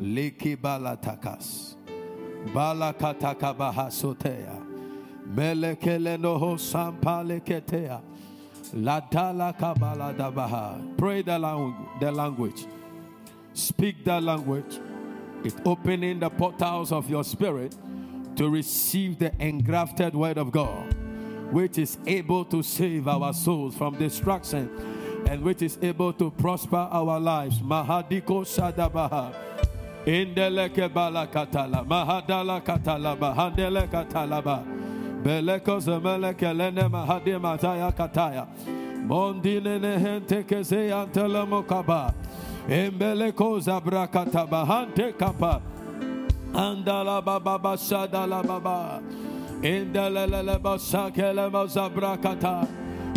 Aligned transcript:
Liki 0.00 0.56
balatakas. 0.56 1.74
Balakataka 2.52 3.54
bahasotea. 3.54 4.62
Melekele 5.34 6.16
noho 6.18 6.56
sampaleketea. 6.56 8.00
Ladala 8.74 9.56
kabala 9.58 10.14
dabaha. 10.14 10.96
Pray 10.96 11.22
the, 11.22 11.38
lang- 11.38 11.88
the 12.00 12.10
language. 12.12 12.66
Speak 13.54 14.04
that 14.04 14.22
language. 14.22 14.78
It's 15.44 15.56
opening 15.64 16.20
the 16.20 16.30
portals 16.30 16.92
of 16.92 17.08
your 17.08 17.24
spirit 17.24 17.74
to 18.36 18.48
receive 18.48 19.18
the 19.18 19.32
engrafted 19.40 20.14
word 20.14 20.38
of 20.38 20.52
God, 20.52 20.94
which 21.52 21.78
is 21.78 21.98
able 22.06 22.44
to 22.46 22.62
save 22.62 23.08
our 23.08 23.32
souls 23.32 23.74
from 23.76 23.96
destruction 23.96 24.70
and 25.28 25.42
which 25.42 25.62
is 25.62 25.78
able 25.82 26.12
to 26.14 26.30
prosper 26.30 26.88
our 26.90 27.18
lives. 27.18 27.58
Mahadiko 27.60 28.44
Shadabaha. 28.44 29.47
Indeleke 30.08 30.88
balakatala, 30.88 31.84
mahadala 31.84 32.64
katala, 32.64 33.14
bahandele 33.14 33.86
katalaba, 33.90 34.64
beleko 35.22 35.78
zemeleke 35.84 36.50
lene 36.56 36.88
mahadi 36.88 37.38
mataya 37.38 37.92
kataya, 37.94 38.46
mondine 39.06 39.78
nehente 39.78 40.44
keze 40.48 40.88
antele 40.90 41.44
mokaba, 41.46 42.14
embeleko 42.66 43.60
zabra 43.60 44.08
kataba, 44.08 44.64
hante 44.64 45.12
kapa, 45.12 45.60
andala 46.54 47.22
baba 47.22 47.58
bashadala 47.58 48.42
baba, 48.46 49.02
indelele 49.60 50.58
basakele 50.58 51.50
mazabra 51.50 52.16
kata, 52.16 52.66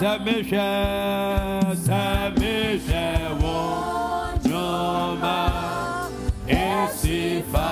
wase. 0.00 0.06
Samisha, 0.06 1.74
Samisha, 1.74 3.06
Wonjoma, 3.40 5.38
Esifa, 6.46 7.70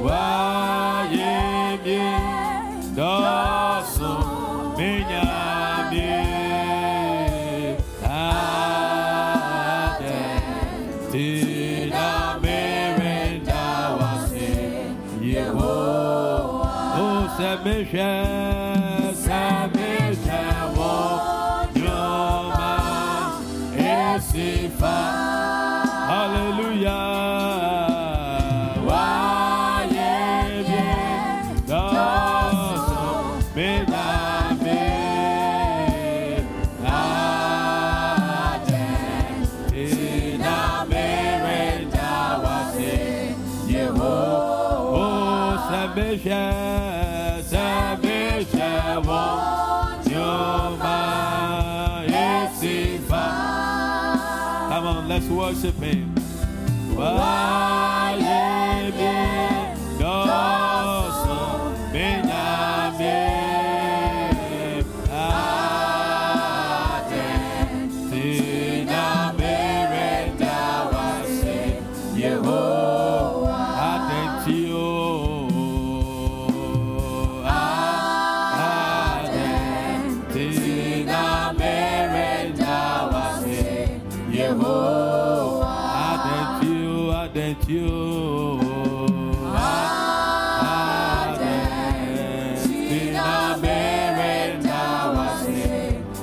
Wayemye, 0.00 0.57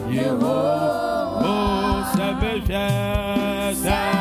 Yehovah. 0.09 1.41
Oh, 1.41 2.13
Sabesha, 2.15 2.85
Sabesha, 3.73 4.14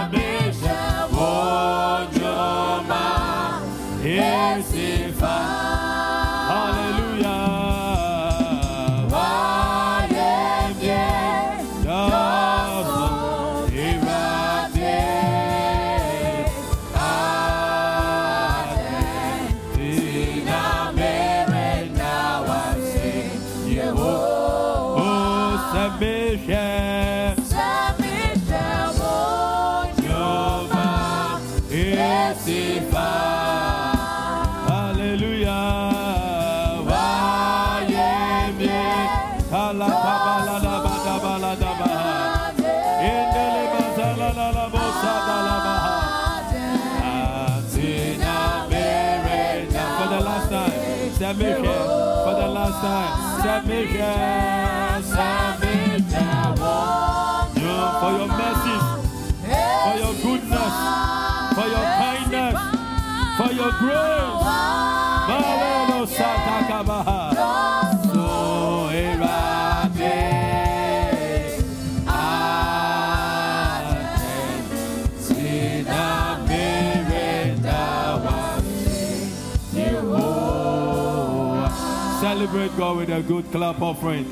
Celebrate 82.75 82.87
God 82.87 82.97
with 82.97 83.11
a 83.11 83.23
good 83.23 83.53
clap 83.53 83.81
offering. 83.81 84.27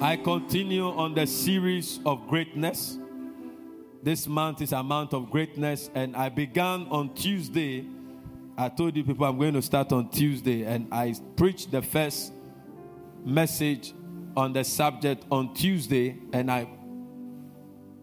I 0.00 0.16
continue 0.16 0.86
on 0.86 1.14
the 1.14 1.26
series 1.26 2.00
of 2.06 2.26
greatness. 2.28 2.98
This 4.02 4.26
month 4.26 4.62
is 4.62 4.72
a 4.72 4.82
month 4.82 5.12
of 5.12 5.30
greatness, 5.30 5.90
and 5.94 6.16
I 6.16 6.30
began 6.30 6.86
on 6.90 7.14
Tuesday. 7.14 7.84
I 8.56 8.70
told 8.70 8.96
you 8.96 9.04
people 9.04 9.26
I'm 9.26 9.38
going 9.38 9.52
to 9.54 9.60
start 9.60 9.92
on 9.92 10.08
Tuesday, 10.08 10.64
and 10.64 10.88
I 10.92 11.14
preached 11.36 11.70
the 11.70 11.82
first 11.82 12.32
message 13.24 13.92
on 14.36 14.54
the 14.54 14.64
subject 14.64 15.24
on 15.30 15.52
Tuesday, 15.52 16.16
and 16.32 16.50
I 16.50 16.68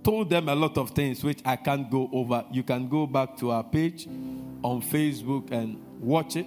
told 0.03 0.29
them 0.29 0.49
a 0.49 0.55
lot 0.55 0.77
of 0.77 0.91
things 0.91 1.23
which 1.23 1.39
I 1.43 1.55
can't 1.55 1.89
go 1.89 2.07
over. 2.13 2.45
You 2.51 2.61
can 2.61 2.87
go 2.87 3.07
back 3.07 3.35
to 3.37 3.49
our 3.51 3.63
page 3.63 4.05
on 4.63 4.81
Facebook 4.81 5.51
and 5.51 5.81
watch 5.99 6.35
it. 6.35 6.45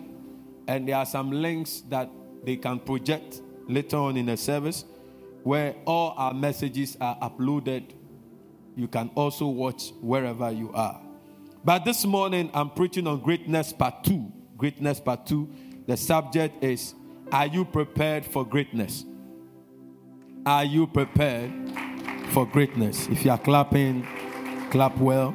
And 0.70 0.86
there 0.86 0.94
are 0.94 1.04
some 1.04 1.32
links 1.32 1.82
that 1.88 2.08
they 2.44 2.54
can 2.54 2.78
project 2.78 3.40
later 3.66 3.96
on 3.96 4.16
in 4.16 4.26
the 4.26 4.36
service 4.36 4.84
where 5.42 5.74
all 5.84 6.14
our 6.16 6.32
messages 6.32 6.96
are 7.00 7.18
uploaded. 7.18 7.90
You 8.76 8.86
can 8.86 9.10
also 9.16 9.48
watch 9.48 9.90
wherever 10.00 10.48
you 10.52 10.70
are. 10.72 11.02
But 11.64 11.84
this 11.84 12.04
morning, 12.04 12.52
I'm 12.54 12.70
preaching 12.70 13.08
on 13.08 13.18
Greatness 13.18 13.72
Part 13.72 14.04
2. 14.04 14.32
Greatness 14.56 15.00
Part 15.00 15.26
2. 15.26 15.48
The 15.88 15.96
subject 15.96 16.62
is 16.62 16.94
Are 17.32 17.48
you 17.48 17.64
prepared 17.64 18.24
for 18.24 18.46
greatness? 18.46 19.04
Are 20.46 20.64
you 20.64 20.86
prepared 20.86 21.50
for 22.28 22.46
greatness? 22.46 23.08
If 23.08 23.24
you 23.24 23.32
are 23.32 23.38
clapping, 23.38 24.06
clap 24.70 24.96
well. 24.98 25.34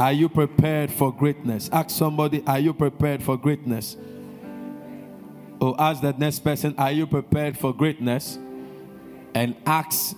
Are 0.00 0.14
you 0.14 0.30
prepared 0.30 0.90
for 0.90 1.12
greatness? 1.12 1.68
Ask 1.70 1.90
somebody, 1.90 2.42
Are 2.46 2.58
you 2.58 2.72
prepared 2.72 3.22
for 3.22 3.36
greatness? 3.36 3.98
Or 5.60 5.78
ask 5.78 6.00
that 6.00 6.18
next 6.18 6.38
person, 6.38 6.74
Are 6.78 6.90
you 6.90 7.06
prepared 7.06 7.58
for 7.58 7.74
greatness? 7.74 8.38
And 9.34 9.54
ask 9.66 10.16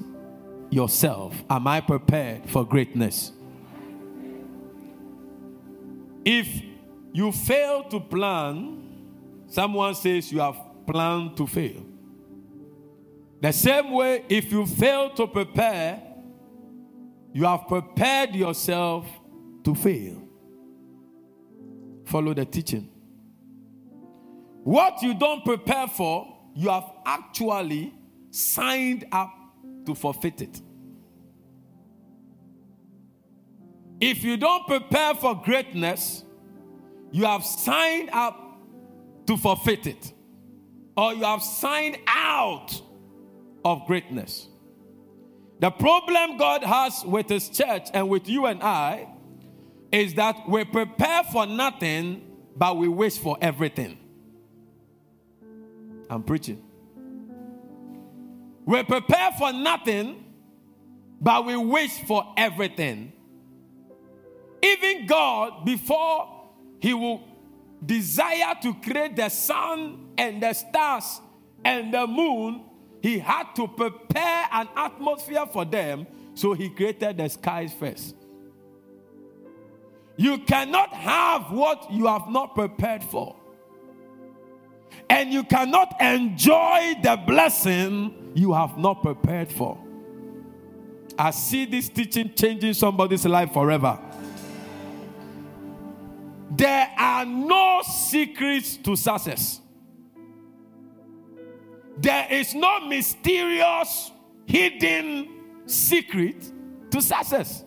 yourself, 0.71 1.35
Am 1.51 1.67
I 1.67 1.81
prepared 1.81 2.49
for 2.49 2.65
greatness? 2.65 3.33
If 6.25 6.63
you 7.13 7.33
fail 7.33 7.83
to 7.89 7.99
plan, 7.99 8.85
someone 9.49 9.97
says 9.97 10.31
you 10.31 10.39
have 10.39 10.61
planned 10.87 11.37
to 11.39 11.47
fail. 11.49 11.85
The 13.41 13.51
same 13.51 13.91
way, 13.91 14.25
if 14.29 14.53
you 14.53 14.65
fail 14.65 15.11
to 15.15 15.27
prepare, 15.27 16.01
you 17.33 17.47
have 17.47 17.67
prepared 17.67 18.37
yourself 18.37 19.07
to 19.65 19.75
fail. 19.75 20.23
Follow 22.05 22.35
the 22.35 22.45
teaching. 22.45 22.89
What 24.65 25.03
you 25.03 25.15
don't 25.15 25.45
prepare 25.45 25.89
for, 25.89 26.37
you 26.55 26.69
have 26.69 26.91
actually 27.05 27.95
signed 28.31 29.07
up 29.11 29.33
to 29.87 29.95
forfeit 29.95 30.43
it. 30.43 30.61
If 34.01 34.25
you 34.25 34.37
don't 34.37 34.67
prepare 34.67 35.15
for 35.15 35.41
greatness, 35.43 36.25
you 37.13 37.25
have 37.25 37.45
signed 37.45 38.11
up 38.13 38.61
to 39.27 39.37
forfeit 39.37 39.87
it, 39.87 40.13
or 40.97 41.15
you 41.15 41.25
have 41.25 41.43
signed 41.43 41.99
out 42.07 42.81
of 43.65 43.87
greatness. 43.87 44.49
The 45.61 45.71
problem 45.71 46.37
God 46.37 46.65
has 46.65 47.05
with 47.05 47.29
His 47.29 47.49
church 47.49 47.89
and 47.95 48.09
with 48.09 48.29
you 48.29 48.47
and 48.47 48.63
I 48.63 49.07
is 49.93 50.15
that 50.15 50.49
we 50.49 50.65
prepare 50.65 51.23
for 51.25 51.45
nothing, 51.47 52.23
but 52.57 52.79
we 52.79 52.89
wish 52.89 53.19
for 53.19 53.37
everything. 53.41 53.99
I'm 56.09 56.23
preaching. 56.23 56.63
We 58.65 58.83
prepare 58.85 59.33
for 59.33 59.53
nothing, 59.53 60.25
but 61.21 61.45
we 61.45 61.57
wish 61.57 61.91
for 62.07 62.33
everything. 62.37 63.13
Even 64.63 65.07
God, 65.07 65.65
before 65.67 66.49
He 66.81 66.95
will 66.95 67.23
desire 67.85 68.55
to 68.63 68.75
create 68.75 69.17
the 69.17 69.29
sun 69.29 70.13
and 70.17 70.43
the 70.43 70.53
stars 70.55 71.21
and 71.65 71.93
the 71.93 72.07
moon, 72.07 72.63
He 73.03 73.19
had 73.19 73.55
to 73.57 73.69
prepare 73.69 74.49
an 74.53 74.69
atmosphere 74.75 75.47
for 75.47 75.65
them, 75.65 76.07
so 76.35 76.55
He 76.55 76.71
created 76.71 77.19
the 77.19 77.29
skies 77.29 77.75
first. 77.75 78.15
You 80.23 80.39
cannot 80.39 80.95
have 80.95 81.51
what 81.51 81.91
you 81.91 82.07
have 82.07 82.29
not 82.29 82.55
prepared 82.55 83.03
for. 83.03 83.35
And 85.11 85.33
you 85.33 85.43
cannot 85.43 86.01
enjoy 86.01 86.95
the 87.03 87.21
blessing 87.27 88.31
you 88.33 88.53
have 88.53 88.79
not 88.79 89.03
prepared 89.03 89.51
for. 89.51 89.77
I 91.19 91.33
see 91.33 91.65
this 91.65 91.89
teaching 91.89 92.33
changing 92.37 92.75
somebody's 92.75 93.27
life 93.27 93.53
forever. 93.53 93.99
There 96.53 96.89
are 96.97 97.27
no 97.27 97.83
secrets 97.83 98.77
to 98.77 98.95
success. 98.95 99.61
There 101.99 102.29
is 102.31 102.55
no 102.55 102.87
mysterious, 102.87 104.13
hidden 104.47 105.67
secret 105.67 106.53
to 106.93 107.03
success. 107.03 107.65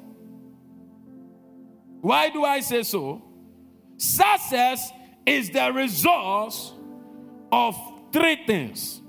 Why 2.05 2.29
do 2.29 2.43
I 2.43 2.59
say 2.59 2.83
so? 2.83 3.19
Success 3.97 4.91
is 5.25 5.49
the 5.49 5.73
result 5.73 6.75
of 7.51 7.75
three 8.13 8.45
things. 8.45 9.01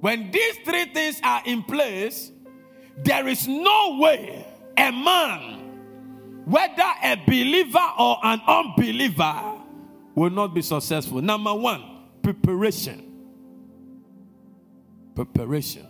When 0.00 0.30
these 0.30 0.56
three 0.62 0.92
things 0.92 1.18
are 1.24 1.40
in 1.46 1.62
place, 1.62 2.30
there 3.02 3.26
is 3.28 3.48
no 3.48 3.96
way 3.98 4.46
a 4.76 4.92
man, 4.92 6.42
whether 6.44 6.92
a 7.02 7.16
believer 7.26 7.88
or 7.98 8.18
an 8.24 8.42
unbeliever, 8.46 9.54
will 10.14 10.28
not 10.28 10.52
be 10.52 10.60
successful. 10.60 11.22
Number 11.22 11.54
one, 11.54 11.82
preparation. 12.20 13.10
Preparation. 15.14 15.86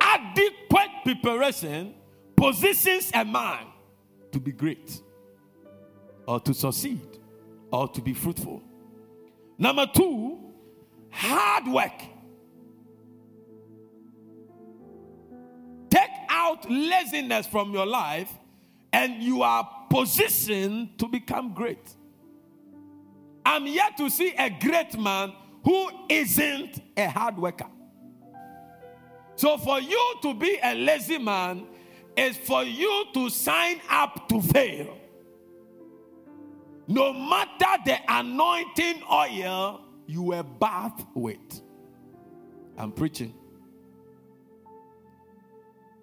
Adequate 0.00 0.90
preparation 1.04 1.94
positions 2.40 3.10
a 3.12 3.22
man 3.22 3.66
to 4.32 4.40
be 4.40 4.50
great 4.50 5.02
or 6.26 6.40
to 6.40 6.54
succeed 6.54 7.18
or 7.70 7.86
to 7.86 8.00
be 8.00 8.14
fruitful. 8.14 8.62
Number 9.58 9.86
two, 9.94 10.38
hard 11.10 11.68
work. 11.68 12.00
Take 15.90 16.10
out 16.30 16.64
laziness 16.70 17.46
from 17.46 17.74
your 17.74 17.84
life, 17.84 18.32
and 18.90 19.22
you 19.22 19.42
are 19.42 19.68
positioned 19.90 20.98
to 20.98 21.08
become 21.08 21.52
great. 21.52 21.94
I'm 23.44 23.66
yet 23.66 23.98
to 23.98 24.08
see 24.08 24.32
a 24.38 24.48
great 24.48 24.98
man 24.98 25.34
who 25.62 25.90
isn't 26.08 26.80
a 26.96 27.06
hard 27.10 27.36
worker. 27.36 27.66
So, 29.36 29.58
for 29.58 29.78
you 29.80 30.14
to 30.22 30.32
be 30.32 30.58
a 30.62 30.74
lazy 30.74 31.18
man 31.18 31.66
is 32.20 32.36
for 32.36 32.62
you 32.62 33.04
to 33.14 33.30
sign 33.30 33.80
up 33.88 34.28
to 34.28 34.42
fail. 34.42 34.98
No 36.86 37.12
matter 37.12 37.82
the 37.84 37.96
anointing 38.08 39.02
oil 39.10 39.80
you 40.06 40.22
were 40.22 40.42
bathed 40.42 41.06
with. 41.14 41.62
I'm 42.76 42.92
preaching. 42.92 43.34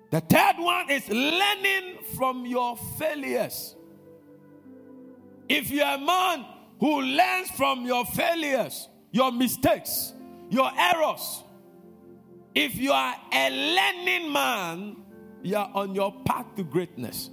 The 0.10 0.22
third 0.22 0.56
one 0.58 0.90
is 0.90 1.08
learning 1.10 1.98
from 2.16 2.46
your 2.46 2.78
failures. 2.98 3.76
If 5.50 5.70
you're 5.70 5.86
a 5.86 6.00
man 6.00 6.46
who 6.80 7.02
learns 7.02 7.52
from 7.52 7.86
your 7.86 8.06
failures, 8.06 8.88
your 9.12 9.32
mistakes, 9.32 10.14
your 10.50 10.72
errors, 10.78 11.44
if 12.56 12.76
you 12.76 12.92
are 12.92 13.16
a 13.32 13.50
learning 13.76 14.32
man, 14.32 14.96
you 15.44 15.56
are 15.56 15.70
on 15.74 15.96
your 15.96 16.14
path 16.26 16.46
to 16.56 16.64
greatness. 16.64 17.30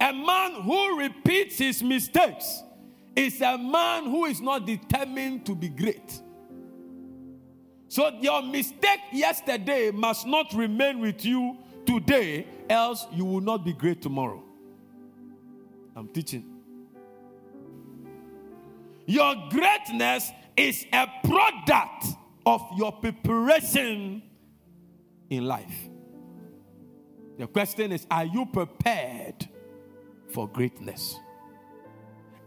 A 0.00 0.12
man 0.12 0.62
who 0.62 0.98
repeats 0.98 1.58
his 1.58 1.82
mistakes 1.82 2.62
is 3.16 3.40
a 3.40 3.56
man 3.56 4.04
who 4.04 4.24
is 4.26 4.40
not 4.40 4.66
determined 4.66 5.46
to 5.46 5.54
be 5.54 5.68
great. 5.68 6.20
So 7.88 8.10
your 8.20 8.42
mistake 8.42 9.00
yesterday 9.12 9.90
must 9.92 10.26
not 10.26 10.52
remain 10.52 11.00
with 11.00 11.24
you 11.24 11.58
today, 11.86 12.46
else 12.68 13.06
you 13.12 13.24
will 13.24 13.40
not 13.40 13.64
be 13.64 13.72
great 13.72 14.02
tomorrow. 14.02 14.42
I'm 15.94 16.08
teaching. 16.08 16.44
Your 19.06 19.34
greatness 19.50 20.30
is 20.56 20.86
a 20.92 21.06
product 21.24 22.06
of 22.46 22.66
your 22.76 22.92
preparation 22.92 24.22
in 25.30 25.44
life. 25.44 25.88
The 27.38 27.46
question 27.46 27.92
is 27.92 28.06
Are 28.10 28.24
you 28.24 28.46
prepared 28.46 29.48
for 30.28 30.48
greatness? 30.48 31.18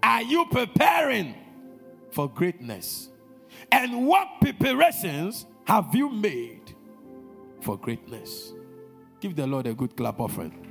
Are 0.01 0.21
you 0.21 0.45
preparing 0.45 1.35
for 2.11 2.29
greatness? 2.29 3.09
And 3.71 4.07
what 4.07 4.27
preparations 4.39 5.45
have 5.65 5.93
you 5.93 6.09
made 6.09 6.75
for 7.61 7.77
greatness? 7.77 8.53
Give 9.19 9.35
the 9.35 9.47
Lord 9.47 9.67
a 9.67 9.73
good 9.73 9.97
clap 9.97 10.19
offering. 10.19 10.63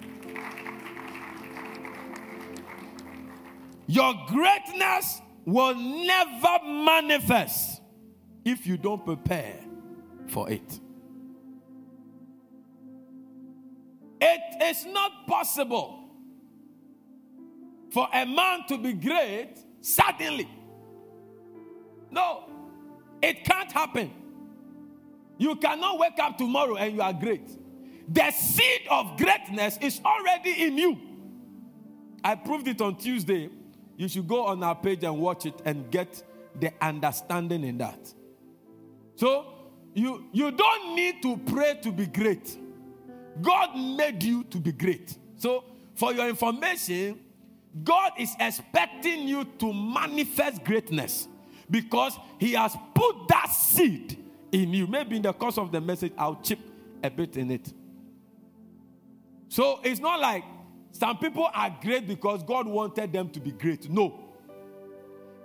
Your 3.86 4.14
greatness 4.28 5.20
will 5.44 5.74
never 5.74 6.58
manifest 6.64 7.80
if 8.44 8.66
you 8.66 8.76
don't 8.76 9.04
prepare 9.04 9.60
for 10.28 10.50
it. 10.50 10.80
It 14.20 14.62
is 14.62 14.86
not 14.86 15.26
possible 15.26 16.04
for 17.90 18.08
a 18.12 18.24
man 18.24 18.66
to 18.68 18.78
be 18.78 18.92
great 18.92 19.54
suddenly. 19.80 20.48
No, 22.10 22.44
it 23.22 23.44
can't 23.44 23.70
happen. 23.70 24.10
You 25.38 25.56
cannot 25.56 25.98
wake 25.98 26.18
up 26.18 26.38
tomorrow 26.38 26.76
and 26.76 26.94
you 26.94 27.02
are 27.02 27.12
great. 27.12 27.48
The 28.08 28.30
seed 28.30 28.82
of 28.90 29.18
greatness 29.18 29.78
is 29.80 30.00
already 30.04 30.62
in 30.62 30.78
you. 30.78 30.98
I 32.24 32.34
proved 32.36 32.68
it 32.68 32.80
on 32.80 32.96
Tuesday. 32.96 33.50
You 33.96 34.08
should 34.08 34.28
go 34.28 34.46
on 34.46 34.62
our 34.62 34.74
page 34.74 35.04
and 35.04 35.18
watch 35.18 35.46
it 35.46 35.54
and 35.64 35.90
get 35.90 36.22
the 36.58 36.72
understanding 36.80 37.64
in 37.64 37.78
that. 37.78 38.14
So, 39.16 39.46
you, 39.94 40.26
you 40.32 40.50
don't 40.50 40.94
need 40.94 41.22
to 41.22 41.36
pray 41.38 41.78
to 41.82 41.90
be 41.90 42.06
great. 42.06 42.56
God 43.40 43.76
made 43.76 44.22
you 44.22 44.44
to 44.44 44.58
be 44.58 44.72
great. 44.72 45.16
So, 45.36 45.64
for 45.94 46.12
your 46.12 46.28
information, 46.28 47.20
God 47.84 48.12
is 48.18 48.34
expecting 48.38 49.28
you 49.28 49.44
to 49.58 49.72
manifest 49.72 50.64
greatness 50.64 51.28
because 51.70 52.18
He 52.38 52.52
has 52.52 52.76
put 52.94 53.28
that 53.28 53.50
seed 53.50 54.22
in 54.52 54.72
you. 54.72 54.86
Maybe 54.86 55.16
in 55.16 55.22
the 55.22 55.32
course 55.32 55.58
of 55.58 55.72
the 55.72 55.80
message, 55.80 56.12
I'll 56.16 56.40
chip 56.40 56.58
a 57.02 57.10
bit 57.10 57.36
in 57.36 57.50
it. 57.50 57.72
So 59.48 59.80
it's 59.82 60.00
not 60.00 60.20
like 60.20 60.44
some 60.92 61.18
people 61.18 61.48
are 61.52 61.76
great 61.82 62.08
because 62.08 62.42
God 62.42 62.66
wanted 62.66 63.12
them 63.12 63.28
to 63.30 63.40
be 63.40 63.52
great. 63.52 63.90
No. 63.90 64.20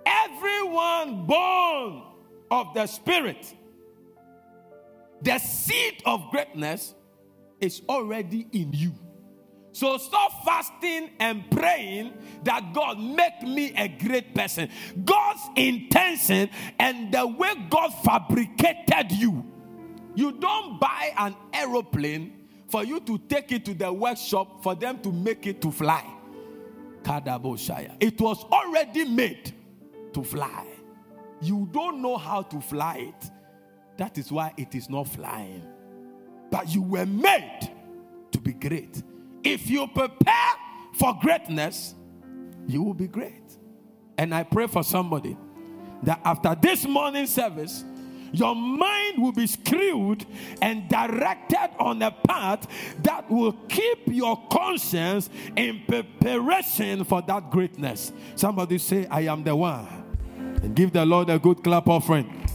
Everyone 0.04 1.26
born 1.26 2.02
of 2.50 2.74
the 2.74 2.86
Spirit, 2.86 3.54
the 5.20 5.38
seed 5.38 6.02
of 6.04 6.30
greatness 6.30 6.94
is 7.62 7.80
already 7.88 8.46
in 8.52 8.72
you. 8.72 8.92
So 9.72 9.96
stop 9.96 10.44
fasting 10.44 11.10
and 11.18 11.50
praying 11.50 12.12
that 12.44 12.74
God 12.74 13.00
make 13.00 13.42
me 13.42 13.72
a 13.74 13.88
great 13.88 14.34
person. 14.34 14.68
God's 15.02 15.40
intention 15.56 16.50
and 16.78 17.12
the 17.12 17.26
way 17.26 17.54
God 17.70 17.88
fabricated 18.04 19.12
you. 19.12 19.46
You 20.14 20.32
don't 20.32 20.78
buy 20.78 21.14
an 21.16 21.34
aeroplane 21.54 22.48
for 22.68 22.84
you 22.84 23.00
to 23.00 23.16
take 23.16 23.50
it 23.52 23.64
to 23.64 23.72
the 23.72 23.90
workshop 23.90 24.62
for 24.62 24.74
them 24.74 24.98
to 25.00 25.10
make 25.10 25.46
it 25.46 25.62
to 25.62 25.70
fly. 25.70 26.04
It 27.04 28.20
was 28.20 28.44
already 28.44 29.04
made 29.06 29.54
to 30.12 30.22
fly. 30.22 30.66
You 31.40 31.68
don't 31.72 32.02
know 32.02 32.18
how 32.18 32.42
to 32.42 32.60
fly 32.60 33.12
it. 33.14 33.30
That 33.96 34.18
is 34.18 34.30
why 34.30 34.52
it 34.56 34.74
is 34.74 34.90
not 34.90 35.08
flying. 35.08 35.66
But 36.52 36.72
you 36.72 36.82
were 36.82 37.06
made 37.06 37.70
to 38.30 38.38
be 38.38 38.52
great. 38.52 39.02
If 39.42 39.70
you 39.70 39.86
prepare 39.88 40.52
for 40.92 41.18
greatness, 41.18 41.94
you 42.68 42.82
will 42.82 42.94
be 42.94 43.08
great. 43.08 43.56
And 44.18 44.34
I 44.34 44.42
pray 44.44 44.66
for 44.66 44.84
somebody 44.84 45.34
that 46.02 46.20
after 46.22 46.54
this 46.54 46.86
morning 46.86 47.26
service, 47.26 47.84
your 48.32 48.54
mind 48.54 49.22
will 49.22 49.32
be 49.32 49.46
screwed 49.46 50.26
and 50.60 50.86
directed 50.90 51.70
on 51.78 52.02
a 52.02 52.10
path 52.10 52.66
that 53.02 53.30
will 53.30 53.52
keep 53.68 54.00
your 54.08 54.38
conscience 54.50 55.30
in 55.56 55.82
preparation 55.88 57.04
for 57.04 57.22
that 57.22 57.50
greatness. 57.50 58.12
Somebody 58.36 58.76
say, 58.76 59.06
I 59.06 59.22
am 59.22 59.42
the 59.42 59.56
one. 59.56 59.86
And 60.62 60.76
give 60.76 60.92
the 60.92 61.06
Lord 61.06 61.30
a 61.30 61.38
good 61.38 61.64
clap 61.64 61.88
offering. 61.88 62.46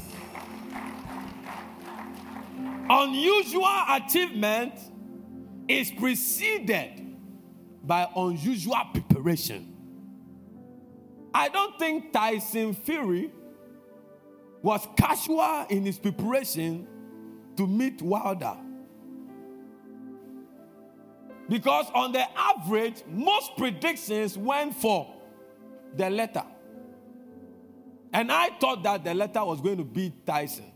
Unusual 2.90 3.84
achievement 3.90 4.74
is 5.68 5.92
preceded 5.92 7.18
by 7.84 8.08
unusual 8.16 8.82
preparation. 8.94 9.74
I 11.34 11.50
don't 11.50 11.78
think 11.78 12.14
Tyson 12.14 12.74
Fury 12.74 13.32
was 14.62 14.88
casual 14.96 15.66
in 15.70 15.86
his 15.86 16.00
preparation 16.00 16.88
to 17.58 17.68
meet 17.68 18.02
Wilder. 18.02 18.58
Because 21.50 21.86
on 21.94 22.12
the 22.12 22.26
average, 22.38 23.04
most 23.08 23.56
predictions 23.58 24.38
went 24.38 24.76
for 24.76 25.14
the 25.96 26.10
letter. 26.10 26.44
And 28.14 28.32
I 28.32 28.50
thought 28.60 28.84
that 28.84 29.04
the 29.04 29.14
letter 29.14 29.44
was 29.46 29.62
going 29.62 29.78
to 29.78 29.84
beat 29.84 30.26
Tyson. 30.26 30.72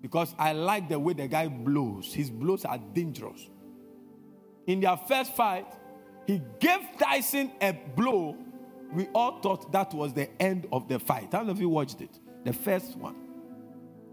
Because 0.00 0.34
I 0.38 0.52
like 0.52 0.88
the 0.88 0.98
way 0.98 1.12
the 1.12 1.28
guy 1.28 1.48
blows. 1.48 2.12
His 2.14 2.30
blows 2.30 2.64
are 2.64 2.78
dangerous 2.78 3.48
in 4.68 4.80
their 4.80 4.96
first 4.98 5.34
fight, 5.34 5.66
he 6.26 6.42
gave 6.60 6.80
Tyson 6.98 7.50
a 7.60 7.72
blow. 7.72 8.36
We 8.92 9.06
all 9.14 9.40
thought 9.40 9.72
that 9.72 9.94
was 9.94 10.12
the 10.12 10.28
end 10.40 10.68
of 10.70 10.88
the 10.88 10.98
fight. 10.98 11.30
How 11.32 11.40
many 11.40 11.52
of 11.52 11.60
you 11.60 11.70
watched 11.70 12.02
it? 12.02 12.20
The 12.44 12.52
first 12.52 12.96
one. 12.96 13.16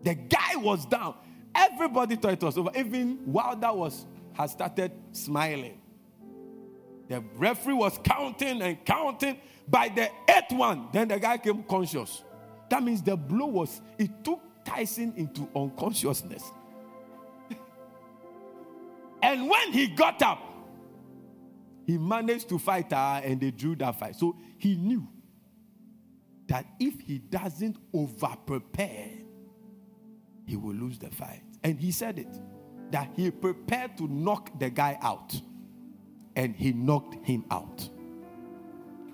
The 0.01 0.15
guy 0.15 0.55
was 0.55 0.85
down. 0.85 1.15
Everybody 1.53 2.15
thought 2.15 2.33
it 2.33 2.41
was 2.41 2.57
over. 2.57 2.71
Even 2.75 3.19
Wilder 3.25 3.73
was 3.73 4.05
had 4.33 4.49
started 4.49 4.91
smiling. 5.11 5.79
The 7.09 7.21
referee 7.35 7.73
was 7.73 7.99
counting 8.03 8.61
and 8.61 8.83
counting. 8.85 9.37
By 9.67 9.89
the 9.89 10.09
eighth 10.29 10.51
one, 10.51 10.87
then 10.93 11.09
the 11.09 11.19
guy 11.19 11.37
came 11.37 11.63
conscious. 11.63 12.23
That 12.69 12.81
means 12.81 13.01
the 13.01 13.17
blow 13.17 13.47
was, 13.47 13.81
it 13.97 14.23
took 14.23 14.41
Tyson 14.65 15.13
into 15.15 15.47
unconsciousness. 15.55 16.51
And 19.21 19.49
when 19.49 19.71
he 19.71 19.87
got 19.87 20.21
up, 20.21 20.39
he 21.87 21.97
managed 21.97 22.49
to 22.49 22.59
fight 22.59 22.91
her 22.91 23.21
and 23.23 23.39
they 23.39 23.51
drew 23.51 23.75
that 23.77 23.97
fight. 23.99 24.15
So 24.15 24.35
he 24.57 24.75
knew 24.75 25.07
that 26.47 26.65
if 26.79 26.99
he 26.99 27.19
doesn't 27.19 27.77
over 27.93 28.35
prepare, 28.45 29.09
he 30.45 30.55
will 30.55 30.75
lose 30.75 30.99
the 30.99 31.09
fight. 31.09 31.41
And 31.63 31.79
he 31.79 31.91
said 31.91 32.19
it 32.19 32.39
that 32.91 33.09
he 33.15 33.31
prepared 33.31 33.97
to 33.97 34.07
knock 34.07 34.59
the 34.59 34.69
guy 34.69 34.97
out, 35.01 35.39
and 36.35 36.55
he 36.55 36.71
knocked 36.71 37.25
him 37.25 37.45
out. 37.49 37.89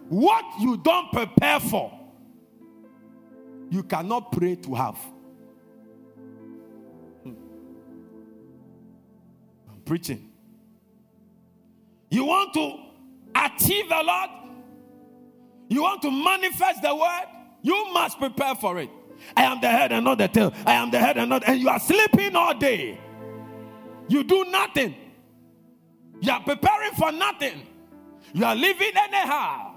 What 0.09 0.43
you 0.59 0.77
don't 0.77 1.11
prepare 1.11 1.59
for, 1.59 1.97
you 3.69 3.83
cannot 3.83 4.31
pray 4.33 4.55
to 4.55 4.75
have. 4.75 4.97
Preaching. 9.91 10.31
You 12.09 12.23
want 12.23 12.53
to 12.53 12.77
achieve 13.35 13.91
a 13.91 14.01
lot? 14.01 14.29
You 15.67 15.81
want 15.81 16.01
to 16.03 16.09
manifest 16.09 16.81
the 16.81 16.95
word? 16.95 17.25
You 17.61 17.91
must 17.91 18.17
prepare 18.17 18.55
for 18.55 18.79
it. 18.79 18.89
I 19.35 19.43
am 19.43 19.59
the 19.59 19.67
head 19.67 19.91
and 19.91 20.05
not 20.05 20.17
the 20.17 20.29
tail. 20.29 20.53
I 20.65 20.75
am 20.75 20.91
the 20.91 20.97
head 20.97 21.17
and 21.17 21.29
not, 21.29 21.43
and 21.45 21.59
you 21.59 21.67
are 21.67 21.77
sleeping 21.77 22.37
all 22.37 22.57
day. 22.57 23.01
You 24.07 24.23
do 24.23 24.45
nothing. 24.45 24.95
You 26.21 26.31
are 26.31 26.41
preparing 26.41 26.93
for 26.93 27.11
nothing. 27.11 27.67
You 28.31 28.45
are 28.45 28.55
living 28.55 28.93
anyhow. 28.95 29.73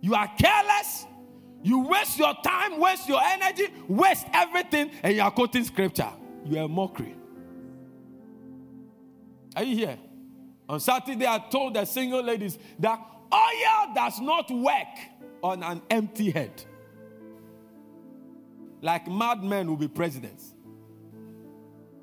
You 0.00 0.14
are 0.14 0.30
careless. 0.38 1.04
You 1.62 1.86
waste 1.88 2.18
your 2.18 2.32
time, 2.42 2.80
waste 2.80 3.06
your 3.06 3.20
energy, 3.22 3.66
waste 3.86 4.24
everything, 4.32 4.92
and 5.02 5.14
you 5.14 5.20
are 5.20 5.30
quoting 5.30 5.64
scripture. 5.64 6.10
You 6.46 6.58
are 6.58 6.68
mockery. 6.68 7.16
Are 9.56 9.64
you 9.64 9.76
here? 9.76 9.98
On 10.68 10.80
Saturday, 10.80 11.26
I 11.26 11.38
told 11.38 11.74
the 11.74 11.84
single 11.84 12.22
ladies 12.22 12.58
that 12.78 12.98
oil 13.32 13.94
does 13.94 14.20
not 14.20 14.50
work 14.50 14.98
on 15.42 15.62
an 15.62 15.82
empty 15.90 16.30
head. 16.30 16.64
Like 18.80 19.06
madmen 19.08 19.68
will 19.68 19.76
be 19.76 19.88
presidents. 19.88 20.54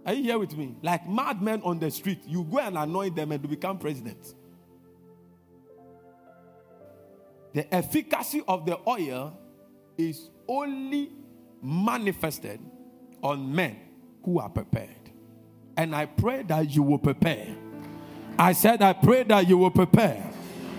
Are 0.05 0.13
you 0.13 0.23
here 0.23 0.39
with 0.39 0.55
me? 0.55 0.75
Like 0.81 1.07
madmen 1.07 1.61
on 1.63 1.79
the 1.79 1.91
street, 1.91 2.21
you 2.25 2.43
go 2.43 2.59
and 2.59 2.77
anoint 2.77 3.15
them 3.15 3.31
and 3.31 3.49
become 3.49 3.77
president. 3.77 4.35
The 7.53 7.73
efficacy 7.73 8.43
of 8.47 8.65
the 8.65 8.79
oil 8.87 9.37
is 9.97 10.29
only 10.47 11.11
manifested 11.61 12.59
on 13.21 13.53
men 13.53 13.77
who 14.23 14.39
are 14.39 14.49
prepared. 14.49 14.98
And 15.79 15.95
I 15.95 16.07
pray 16.07 16.43
that 16.43 16.75
you 16.75 16.83
will 16.83 16.97
prepare. 16.97 17.47
I 18.37 18.51
said, 18.51 18.81
I 18.81 18.91
pray 18.91 19.23
that 19.23 19.47
you 19.47 19.57
will 19.57 19.71
prepare 19.71 20.21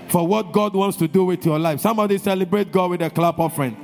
for 0.09 0.27
what 0.27 0.53
God 0.53 0.75
wants 0.75 0.99
to 0.99 1.09
do 1.09 1.25
with 1.25 1.43
your 1.47 1.59
life. 1.59 1.81
Somebody 1.81 2.19
celebrate 2.19 2.71
God 2.71 2.91
with 2.91 3.01
a 3.01 3.09
clap 3.09 3.39
offering. 3.39 3.83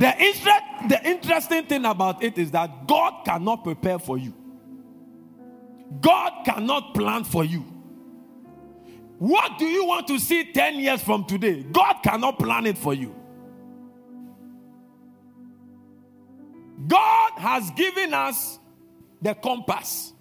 The, 0.00 0.12
interest, 0.18 0.62
the 0.88 1.00
interesting 1.04 1.66
thing 1.66 1.84
about 1.84 2.20
it 2.20 2.36
is 2.36 2.50
that 2.50 2.88
God 2.88 3.24
cannot 3.24 3.62
prepare 3.62 4.00
for 4.00 4.18
you, 4.18 4.34
God 6.00 6.44
cannot 6.44 6.92
plan 6.92 7.22
for 7.22 7.44
you. 7.44 7.60
What 9.20 9.56
do 9.56 9.66
you 9.66 9.84
want 9.84 10.08
to 10.08 10.18
see 10.18 10.52
10 10.52 10.80
years 10.80 11.00
from 11.00 11.26
today? 11.26 11.62
God 11.62 11.98
cannot 12.02 12.40
plan 12.40 12.66
it 12.66 12.76
for 12.76 12.92
you. 12.92 13.14
God 16.88 17.32
has 17.36 17.70
given 17.70 18.14
us 18.14 18.58
the 19.22 19.34
compass, 19.34 20.12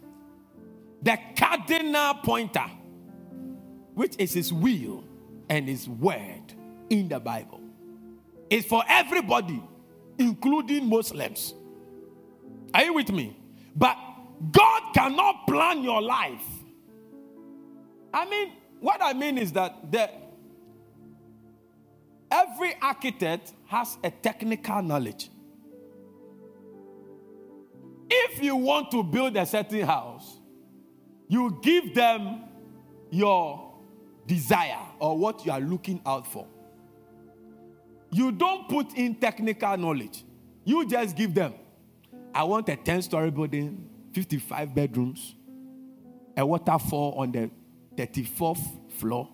the 1.02 1.18
cardinal 1.36 2.14
pointer, 2.24 2.70
which 3.96 4.16
is 4.18 4.34
His 4.34 4.54
will 4.54 5.04
and 5.50 5.68
His 5.68 5.90
word 5.90 6.54
in 6.90 7.10
the 7.10 7.20
Bible. 7.20 7.60
It's 8.50 8.68
for 8.68 8.84
everybody, 8.88 9.62
including 10.18 10.88
Muslims. 10.88 11.56
Are 12.74 12.84
you 12.84 12.94
with 12.94 13.12
me? 13.12 13.36
But 13.76 13.98
God 14.52 14.94
cannot 14.94 15.48
plan 15.48 15.84
your 15.84 16.02
life. 16.02 16.44
I 18.14 18.30
mean, 18.30 18.52
what 18.80 19.02
I 19.02 19.14
mean 19.14 19.38
is 19.38 19.52
that 19.54 19.92
the, 19.92 20.10
every 22.30 22.76
architect 22.82 23.54
has 23.68 23.98
a 24.04 24.12
technical 24.12 24.82
knowledge. 24.82 25.30
If 28.14 28.44
you 28.44 28.58
want 28.58 28.92
to 28.92 29.04
build 29.04 29.38
a 29.38 29.46
certain 29.46 29.86
house, 29.88 30.38
you 31.30 31.58
give 31.62 31.96
them 31.96 32.44
your 33.10 33.74
desire 34.28 34.80
or 35.00 35.18
what 35.18 35.46
you 35.46 35.52
are 35.54 35.62
looking 35.62 36.02
out 36.06 36.28
for. 36.28 36.46
You 38.12 38.34
don't 38.34 38.68
put 38.68 38.94
in 38.96 39.16
technical 39.16 39.78
knowledge. 39.78 40.26
You 40.66 40.86
just 40.86 41.16
give 41.16 41.34
them, 41.34 41.54
I 42.36 42.44
want 42.44 42.68
a 42.68 42.76
10 42.76 43.02
story 43.04 43.32
building, 43.32 43.90
55 44.12 44.76
bedrooms, 44.76 45.34
a 46.36 46.46
waterfall 46.46 47.14
on 47.14 47.32
the 47.32 47.50
34th 47.96 48.92
floor, 48.92 49.30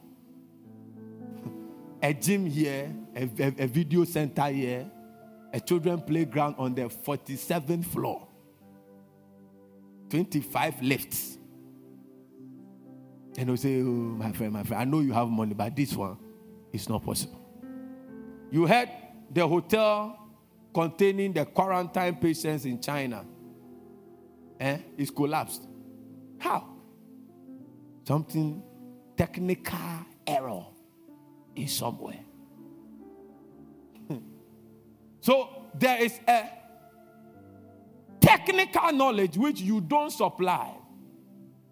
a 2.03 2.13
gym 2.13 2.45
here, 2.45 2.93
a, 3.15 3.23
a, 3.23 3.63
a 3.63 3.67
video 3.67 4.03
center 4.03 4.45
here, 4.45 4.89
a 5.51 5.59
children 5.59 5.99
playground 5.99 6.53
on 6.59 6.75
the 6.75 6.83
47th 6.83 7.85
floor. 7.85 8.26
25 10.09 10.81
lifts. 10.81 11.37
And 13.37 13.49
they'll 13.49 13.57
say, 13.57 13.81
Oh, 13.81 13.85
my 13.85 14.31
friend, 14.31 14.53
my 14.53 14.63
friend, 14.63 14.81
I 14.81 14.85
know 14.85 14.99
you 14.99 15.13
have 15.13 15.27
money, 15.27 15.53
but 15.53 15.75
this 15.75 15.93
one 15.93 16.17
is 16.73 16.89
not 16.89 17.03
possible. 17.03 17.39
You 18.51 18.65
heard 18.65 18.89
the 19.31 19.47
hotel 19.47 20.17
containing 20.73 21.33
the 21.33 21.45
quarantine 21.45 22.15
patients 22.15 22.65
in 22.65 22.79
China 22.79 23.25
eh, 24.59 24.77
is 24.97 25.11
collapsed. 25.11 25.63
How? 26.39 26.67
Something 28.07 28.63
technical 29.15 30.05
error 30.25 30.65
is 31.55 31.73
somewhere. 31.73 32.19
so 35.19 35.49
there 35.73 36.01
is 36.01 36.19
a 36.27 36.43
technical 38.27 38.91
knowledge 38.91 39.37
which 39.37 39.61
you 39.61 39.79
don't 39.79 40.11
supply, 40.11 40.73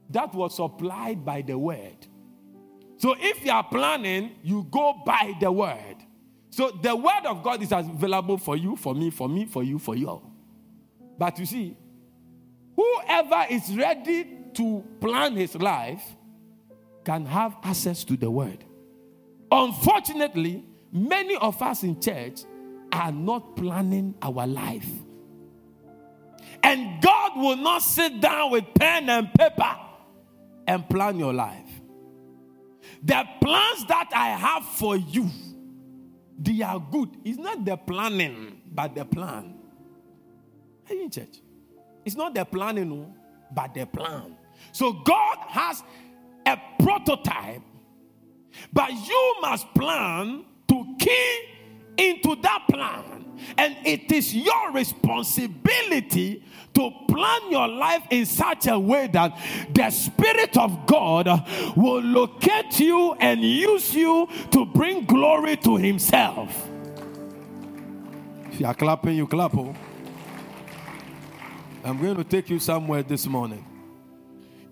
that 0.09 0.33
was 0.33 0.55
supplied 0.55 1.25
by 1.25 1.41
the 1.41 1.57
word. 1.57 2.07
So 2.97 3.15
if 3.19 3.43
you 3.43 3.51
are 3.51 3.63
planning, 3.63 4.31
you 4.41 4.65
go 4.71 5.01
by 5.05 5.33
the 5.39 5.51
word. 5.51 5.97
So 6.49 6.71
the 6.71 6.95
word 6.95 7.25
of 7.25 7.43
God 7.43 7.61
is 7.61 7.71
available 7.73 8.37
for 8.37 8.55
you, 8.55 8.77
for 8.77 8.95
me, 8.95 9.09
for 9.09 9.27
me, 9.27 9.45
for 9.45 9.63
you, 9.63 9.77
for 9.77 9.95
you. 9.95 10.07
All. 10.09 10.31
But 11.17 11.37
you 11.39 11.45
see, 11.45 11.75
whoever 12.75 13.45
is 13.49 13.75
ready 13.75 14.25
to 14.53 14.83
plan 15.01 15.35
his 15.35 15.55
life 15.55 16.03
can 17.03 17.25
have 17.25 17.57
access 17.63 18.05
to 18.05 18.15
the 18.15 18.31
word. 18.31 18.63
Unfortunately, 19.51 20.63
many 20.91 21.35
of 21.35 21.61
us 21.61 21.83
in 21.83 21.99
church 21.99 22.41
are 22.93 23.11
not 23.11 23.57
planning 23.57 24.15
our 24.21 24.47
life. 24.47 24.87
And 26.63 27.01
God 27.01 27.31
will 27.35 27.57
not 27.57 27.81
sit 27.81 28.21
down 28.21 28.51
with 28.51 28.65
pen 28.75 29.09
and 29.09 29.33
paper 29.33 29.75
and 30.67 30.87
plan 30.89 31.19
your 31.19 31.33
life. 31.33 31.69
The 33.03 33.23
plans 33.41 33.85
that 33.87 34.09
I 34.13 34.29
have 34.29 34.65
for 34.65 34.95
you, 34.95 35.29
they 36.39 36.61
are 36.61 36.79
good. 36.79 37.09
It's 37.23 37.37
not 37.37 37.63
the 37.65 37.77
planning, 37.77 38.61
but 38.71 38.95
the 38.95 39.05
plan. 39.05 39.55
Are 40.89 40.93
you 40.93 41.03
in 41.03 41.09
church? 41.11 41.41
It's 42.03 42.15
not 42.15 42.33
the 42.33 42.45
planning, 42.45 42.91
oh, 42.91 43.13
but 43.53 43.73
the 43.73 43.85
plan. 43.85 44.35
So 44.71 44.93
God 44.93 45.37
has 45.49 45.83
a 46.45 46.57
prototype, 46.79 47.61
but 48.71 48.91
you 48.91 49.35
must 49.41 49.73
plan 49.73 50.45
to 50.67 50.95
key 50.99 51.39
into 51.97 52.35
that 52.41 52.63
plan. 52.69 53.24
And 53.57 53.75
it 53.85 54.11
is 54.11 54.35
your 54.35 54.71
responsibility 54.71 56.43
to 56.73 56.91
plan 57.07 57.51
your 57.51 57.67
life 57.67 58.03
in 58.09 58.25
such 58.25 58.67
a 58.67 58.77
way 58.77 59.07
that 59.07 59.37
the 59.73 59.89
Spirit 59.89 60.57
of 60.57 60.85
God 60.85 61.27
will 61.75 62.01
locate 62.01 62.79
you 62.79 63.13
and 63.13 63.41
use 63.41 63.93
you 63.93 64.27
to 64.51 64.65
bring 64.65 65.05
glory 65.05 65.57
to 65.57 65.77
Himself. 65.77 66.69
If 68.51 68.59
you 68.59 68.67
are 68.67 68.73
clapping, 68.73 69.15
you 69.15 69.27
clap. 69.27 69.55
Oh. 69.55 69.75
I'm 71.83 72.01
going 72.01 72.15
to 72.17 72.23
take 72.23 72.49
you 72.49 72.59
somewhere 72.59 73.03
this 73.03 73.27
morning. 73.27 73.65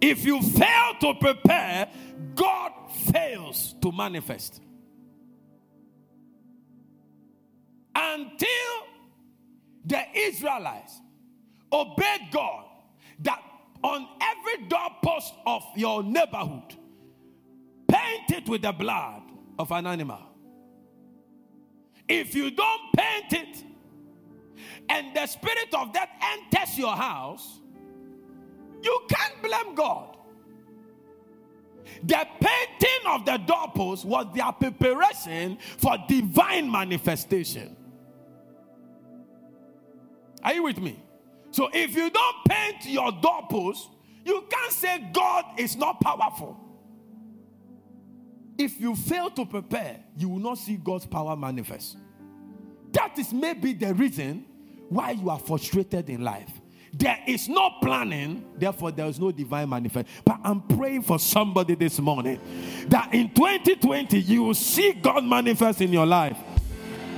If 0.01 0.25
you 0.25 0.41
fail 0.41 0.95
to 0.99 1.13
prepare, 1.13 1.89
God 2.35 2.71
fails 3.11 3.75
to 3.81 3.91
manifest. 3.91 4.61
Until 8.13 8.87
the 9.85 10.03
Israelites 10.15 11.01
obeyed 11.71 12.29
God, 12.31 12.65
that 13.19 13.41
on 13.83 14.07
every 14.21 14.67
doorpost 14.67 15.33
of 15.45 15.63
your 15.75 16.03
neighborhood, 16.03 16.75
paint 17.87 18.31
it 18.31 18.47
with 18.47 18.61
the 18.61 18.71
blood 18.71 19.23
of 19.57 19.71
an 19.71 19.87
animal. 19.87 20.21
If 22.07 22.35
you 22.35 22.51
don't 22.51 22.81
paint 22.95 23.33
it, 23.33 23.63
and 24.89 25.15
the 25.15 25.25
spirit 25.25 25.73
of 25.73 25.91
death 25.91 26.09
enters 26.21 26.77
your 26.77 26.95
house, 26.95 27.59
you 28.83 29.01
can't 29.09 29.41
blame 29.41 29.75
God. 29.75 30.17
The 32.03 32.27
painting 32.39 33.07
of 33.07 33.25
the 33.25 33.37
doorpost 33.37 34.05
was 34.05 34.27
their 34.35 34.51
preparation 34.51 35.57
for 35.77 35.97
divine 36.07 36.69
manifestation. 36.69 37.77
Are 40.43 40.53
you 40.53 40.63
with 40.63 40.79
me? 40.79 40.99
So 41.51 41.69
if 41.71 41.95
you 41.95 42.09
don't 42.09 42.35
paint 42.47 42.85
your 42.85 43.11
doorpost, 43.11 43.89
you 44.25 44.43
can't 44.49 44.71
say 44.71 45.09
God 45.13 45.45
is 45.57 45.75
not 45.75 46.01
powerful. 46.01 46.59
If 48.57 48.79
you 48.79 48.95
fail 48.95 49.29
to 49.31 49.45
prepare, 49.45 49.99
you 50.17 50.29
will 50.29 50.39
not 50.39 50.57
see 50.57 50.75
God's 50.75 51.05
power 51.05 51.35
manifest. 51.35 51.97
That 52.91 53.17
is 53.17 53.33
maybe 53.33 53.73
the 53.73 53.93
reason 53.93 54.45
why 54.89 55.11
you 55.11 55.29
are 55.29 55.39
frustrated 55.39 56.09
in 56.09 56.23
life. 56.23 56.49
There 56.93 57.17
is 57.25 57.49
no 57.49 57.71
planning, 57.81 58.45
therefore, 58.55 58.91
there 58.91 59.07
is 59.07 59.19
no 59.19 59.31
divine 59.31 59.67
manifest. 59.69 60.07
But 60.23 60.39
I'm 60.43 60.61
praying 60.61 61.01
for 61.01 61.17
somebody 61.17 61.73
this 61.73 61.99
morning 61.99 62.39
that 62.89 63.11
in 63.13 63.33
2020 63.33 64.19
you 64.19 64.43
will 64.43 64.53
see 64.53 64.93
God 64.93 65.23
manifest 65.25 65.81
in 65.81 65.91
your 65.91 66.05
life. 66.05 66.37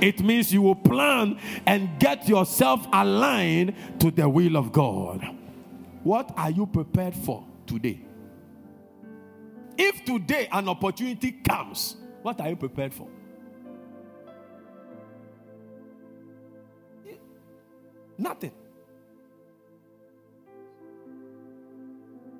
It 0.00 0.20
means 0.20 0.52
you 0.52 0.62
will 0.62 0.74
plan 0.74 1.38
and 1.66 1.98
get 1.98 2.28
yourself 2.28 2.86
aligned 2.92 3.74
to 4.00 4.10
the 4.10 4.28
will 4.28 4.56
of 4.56 4.72
God. 4.72 5.26
What 6.02 6.32
are 6.36 6.50
you 6.50 6.66
prepared 6.66 7.14
for 7.14 7.44
today? 7.66 8.00
If 9.78 10.04
today 10.04 10.48
an 10.52 10.68
opportunity 10.68 11.32
comes, 11.32 11.96
what 12.22 12.40
are 12.40 12.48
you 12.48 12.56
prepared 12.56 12.94
for? 12.94 13.08
Nothing. 18.18 18.52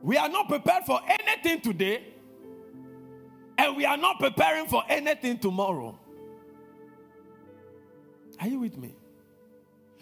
We 0.02 0.16
are 0.16 0.28
not 0.28 0.48
prepared 0.48 0.84
for 0.84 1.00
anything 1.06 1.60
today, 1.60 2.04
and 3.58 3.76
we 3.76 3.84
are 3.84 3.96
not 3.96 4.18
preparing 4.18 4.66
for 4.66 4.82
anything 4.88 5.38
tomorrow. 5.38 5.98
Are 8.40 8.48
you 8.48 8.60
with 8.60 8.76
me? 8.76 8.94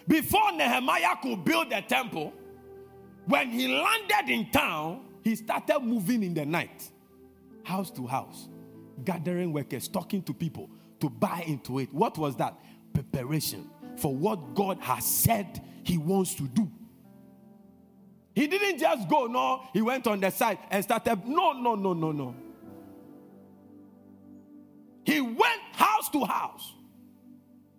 Before 0.06 0.52
Nehemiah 0.52 1.16
could 1.22 1.44
build 1.44 1.70
the 1.70 1.82
temple, 1.82 2.32
when 3.26 3.50
he 3.50 3.68
landed 3.68 4.30
in 4.30 4.50
town, 4.50 5.06
he 5.22 5.34
started 5.36 5.80
moving 5.80 6.22
in 6.22 6.34
the 6.34 6.44
night, 6.44 6.90
house 7.62 7.90
to 7.92 8.06
house, 8.06 8.48
gathering 9.04 9.52
workers, 9.52 9.88
talking 9.88 10.22
to 10.22 10.34
people 10.34 10.68
to 11.00 11.08
buy 11.08 11.42
into 11.46 11.78
it. 11.78 11.92
What 11.92 12.18
was 12.18 12.36
that? 12.36 12.58
Preparation 12.92 13.70
for 13.96 14.14
what 14.14 14.54
God 14.54 14.78
has 14.80 15.04
said 15.04 15.62
he 15.82 15.96
wants 15.96 16.34
to 16.34 16.42
do. 16.48 16.70
He 18.34 18.46
didn't 18.46 18.78
just 18.78 19.08
go, 19.08 19.26
no, 19.26 19.62
he 19.72 19.80
went 19.80 20.06
on 20.06 20.20
the 20.20 20.30
side 20.30 20.58
and 20.70 20.82
started. 20.82 21.26
No, 21.26 21.52
no, 21.52 21.74
no, 21.76 21.92
no, 21.92 22.12
no. 22.12 22.34
He 25.04 25.20
went 25.20 25.60
house 25.72 26.08
to 26.10 26.24
house 26.24 26.73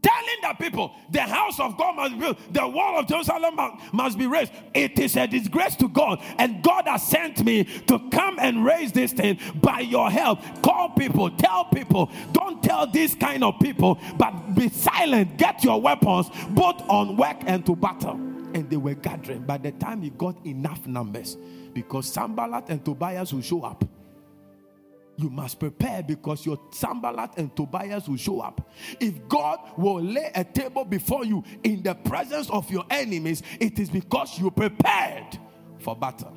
telling 0.06 0.42
the 0.44 0.64
people 0.64 0.94
the 1.10 1.22
house 1.22 1.60
of 1.60 1.78
God 1.78 1.96
must 1.96 2.14
be 2.14 2.20
built, 2.20 2.54
the 2.54 2.68
wall 2.68 3.00
of 3.00 3.08
Jerusalem 3.08 3.60
must 3.92 4.18
be 4.18 4.28
raised. 4.28 4.52
It 4.74 5.00
is 5.00 5.16
a 5.18 5.26
disgrace 5.26 5.76
to 5.78 5.88
God, 5.88 6.22
and 6.38 6.62
God 6.64 6.88
has 6.88 7.08
sent 7.08 7.44
me 7.44 7.64
to 7.64 8.00
come 8.12 8.38
and 8.40 8.64
raise 8.64 8.92
this 8.92 9.14
thing 9.14 9.40
by 9.56 9.80
your 9.80 10.12
help. 10.12 10.40
Call 10.62 10.90
people, 10.90 11.32
tell 11.32 11.66
people, 11.66 12.12
don't 12.34 12.62
tell 12.62 12.86
these 12.86 13.16
kind 13.16 13.44
of 13.44 13.60
people, 13.60 14.00
but 14.18 14.54
be 14.54 14.70
silent. 14.70 15.38
Get 15.38 15.64
your 15.64 15.82
weapons 15.82 16.30
both 16.50 16.82
on 16.88 17.18
work 17.18 17.38
and 17.48 17.66
to 17.66 17.76
battle. 17.76 18.14
And 18.54 18.70
they 18.70 18.78
were 18.78 18.94
gathering. 18.94 19.42
By 19.42 19.58
the 19.58 19.72
time 19.72 20.02
he 20.02 20.12
got 20.12 20.46
enough 20.46 20.86
numbers, 20.88 21.36
because 21.74 22.12
Sanballat 22.14 22.70
and 22.70 22.86
Tobias 22.86 23.34
will 23.34 23.42
show 23.42 23.64
up 23.64 23.84
you 25.18 25.30
must 25.30 25.60
prepare 25.60 26.04
because 26.04 26.46
your 26.46 26.60
Sanballat 26.72 27.38
and 27.38 27.56
Tobias 27.56 28.08
will 28.08 28.18
show 28.18 28.42
up. 28.42 28.70
If 29.00 29.28
God 29.28 29.60
will 29.78 30.02
lay 30.02 30.32
a 30.36 30.44
table 30.44 30.86
before 30.86 31.26
you 31.26 31.44
in 31.64 31.84
the 31.84 31.96
presence 31.96 32.50
of 32.50 32.70
your 32.70 32.86
enemies, 32.90 33.42
it 33.60 33.80
is 33.80 33.90
because 33.90 34.38
you 34.40 34.52
prepared 34.52 35.38
for 35.80 35.96
battle. 35.96 36.36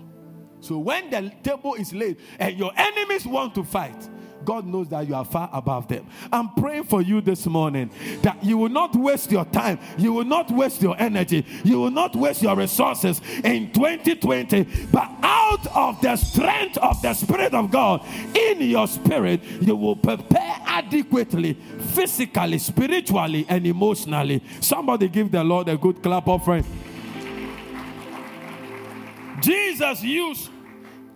So 0.61 0.79
when 0.79 1.11
the 1.11 1.33
table 1.43 1.75
is 1.75 1.93
laid 1.93 2.19
and 2.39 2.59
your 2.59 2.73
enemies 2.77 3.27
want 3.27 3.55
to 3.55 3.65
fight, 3.65 4.09
God 4.49 4.67
knows 4.67 4.89
that 4.89 5.07
you 5.07 5.15
are 5.15 5.27
far 5.27 5.51
above 5.53 5.89
them. 5.89 6.07
I'm 6.33 6.49
praying 6.55 6.85
for 6.85 7.03
you 7.03 7.21
this 7.21 7.45
morning 7.45 7.91
that 8.23 8.43
you 8.43 8.57
will 8.57 8.71
not 8.71 8.97
waste 8.97 9.31
your 9.31 9.45
time, 9.45 9.79
you 9.99 10.15
will 10.15 10.25
not 10.25 10.51
waste 10.51 10.81
your 10.81 10.97
energy, 10.99 11.45
you 11.65 11.79
will 11.79 11.91
not 11.91 12.17
waste 12.17 12.41
your 12.41 12.57
resources 12.57 13.21
in 13.45 13.71
2020, 13.75 14.87
but 14.91 15.11
out 15.23 15.67
of 15.77 16.01
the 16.01 16.17
strength 16.17 16.79
of 16.79 17.03
the 17.03 17.13
Spirit 17.13 17.53
of 17.53 17.71
God 17.71 18.03
in 18.35 18.63
your 18.63 18.89
spirit, 18.89 19.45
you 19.45 19.77
will 19.77 19.97
prepare 19.97 20.57
adequately, 20.65 21.53
physically, 21.93 22.57
spiritually, 22.57 23.45
and 23.51 23.67
emotionally. 23.67 24.43
Somebody 24.63 25.09
give 25.09 25.31
the 25.31 25.45
Lord 25.45 25.69
a 25.69 25.77
good 25.77 26.03
clap 26.03 26.27
offering. 26.27 26.65
Jesus 29.43 30.03
used 30.03 30.49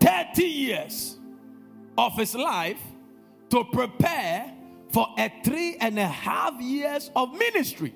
30 0.00 0.44
years 0.44 1.16
of 1.96 2.14
his 2.18 2.34
life 2.34 2.91
to 3.52 3.64
prepare 3.64 4.50
for 4.92 5.06
a 5.18 5.30
three 5.44 5.76
and 5.78 5.98
a 5.98 6.08
half 6.08 6.58
years 6.58 7.10
of 7.14 7.34
ministry. 7.34 7.94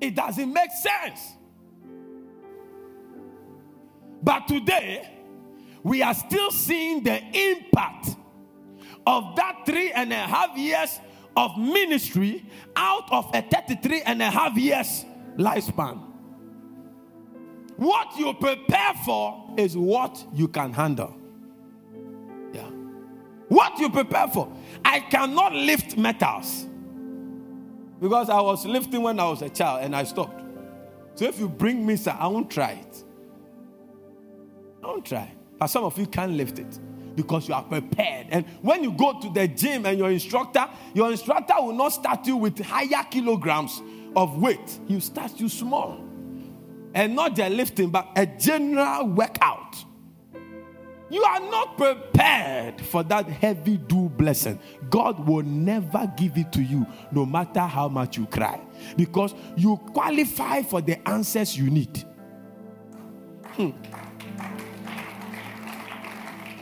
It 0.00 0.14
doesn't 0.14 0.52
make 0.52 0.70
sense. 0.70 1.32
But 4.22 4.46
today, 4.46 5.10
we 5.82 6.02
are 6.02 6.14
still 6.14 6.52
seeing 6.52 7.02
the 7.02 7.20
impact 7.36 8.14
of 9.04 9.34
that 9.34 9.62
three 9.66 9.90
and 9.90 10.12
a 10.12 10.18
half 10.18 10.56
years 10.56 11.00
of 11.36 11.58
ministry 11.58 12.46
out 12.76 13.10
of 13.10 13.28
a 13.34 13.42
33 13.42 14.02
and 14.02 14.22
a 14.22 14.30
half 14.30 14.56
years 14.56 15.04
lifespan. 15.36 16.00
What 17.76 18.16
you 18.16 18.34
prepare 18.34 18.94
for 19.04 19.52
is 19.56 19.76
what 19.76 20.24
you 20.32 20.46
can 20.46 20.72
handle. 20.72 21.19
What 23.50 23.80
you 23.80 23.90
prepare 23.90 24.28
for? 24.28 24.48
I 24.84 25.00
cannot 25.00 25.52
lift 25.52 25.96
metals 25.96 26.66
because 28.00 28.30
I 28.30 28.40
was 28.40 28.64
lifting 28.64 29.02
when 29.02 29.18
I 29.18 29.28
was 29.28 29.42
a 29.42 29.48
child 29.48 29.82
and 29.82 29.96
I 29.96 30.04
stopped. 30.04 30.40
So 31.16 31.24
if 31.24 31.40
you 31.40 31.48
bring 31.48 31.84
me, 31.84 31.96
sir, 31.96 32.16
I 32.16 32.28
won't 32.28 32.48
try 32.48 32.70
it. 32.70 33.04
I 34.84 34.86
won't 34.86 35.04
try. 35.04 35.32
But 35.58 35.66
some 35.66 35.82
of 35.82 35.98
you 35.98 36.06
can't 36.06 36.34
lift 36.34 36.60
it 36.60 36.78
because 37.16 37.48
you 37.48 37.54
are 37.54 37.64
prepared. 37.64 38.28
And 38.30 38.46
when 38.62 38.84
you 38.84 38.92
go 38.92 39.20
to 39.20 39.28
the 39.28 39.48
gym 39.48 39.84
and 39.84 39.98
your 39.98 40.12
instructor, 40.12 40.68
your 40.94 41.10
instructor 41.10 41.54
will 41.58 41.74
not 41.74 41.88
start 41.88 42.24
you 42.28 42.36
with 42.36 42.56
higher 42.60 43.04
kilograms 43.10 43.82
of 44.14 44.40
weight. 44.40 44.78
He 44.86 45.00
starts 45.00 45.40
you 45.40 45.48
small. 45.48 46.04
And 46.94 47.16
not 47.16 47.34
just 47.34 47.50
lifting, 47.50 47.90
but 47.90 48.10
a 48.14 48.26
general 48.26 49.08
workout. 49.08 49.74
You 51.10 51.24
are 51.24 51.40
not 51.40 51.76
prepared 51.76 52.80
for 52.80 53.02
that 53.02 53.26
heavy 53.26 53.76
do 53.76 54.08
blessing. 54.08 54.60
God 54.88 55.18
will 55.26 55.42
never 55.42 56.10
give 56.16 56.38
it 56.38 56.52
to 56.52 56.62
you, 56.62 56.86
no 57.10 57.26
matter 57.26 57.60
how 57.60 57.88
much 57.88 58.16
you 58.16 58.26
cry, 58.26 58.60
because 58.96 59.34
you 59.56 59.76
qualify 59.92 60.62
for 60.62 60.80
the 60.80 61.06
answers 61.08 61.58
you 61.58 61.68
need. 61.68 62.04
Hmm. 63.54 63.70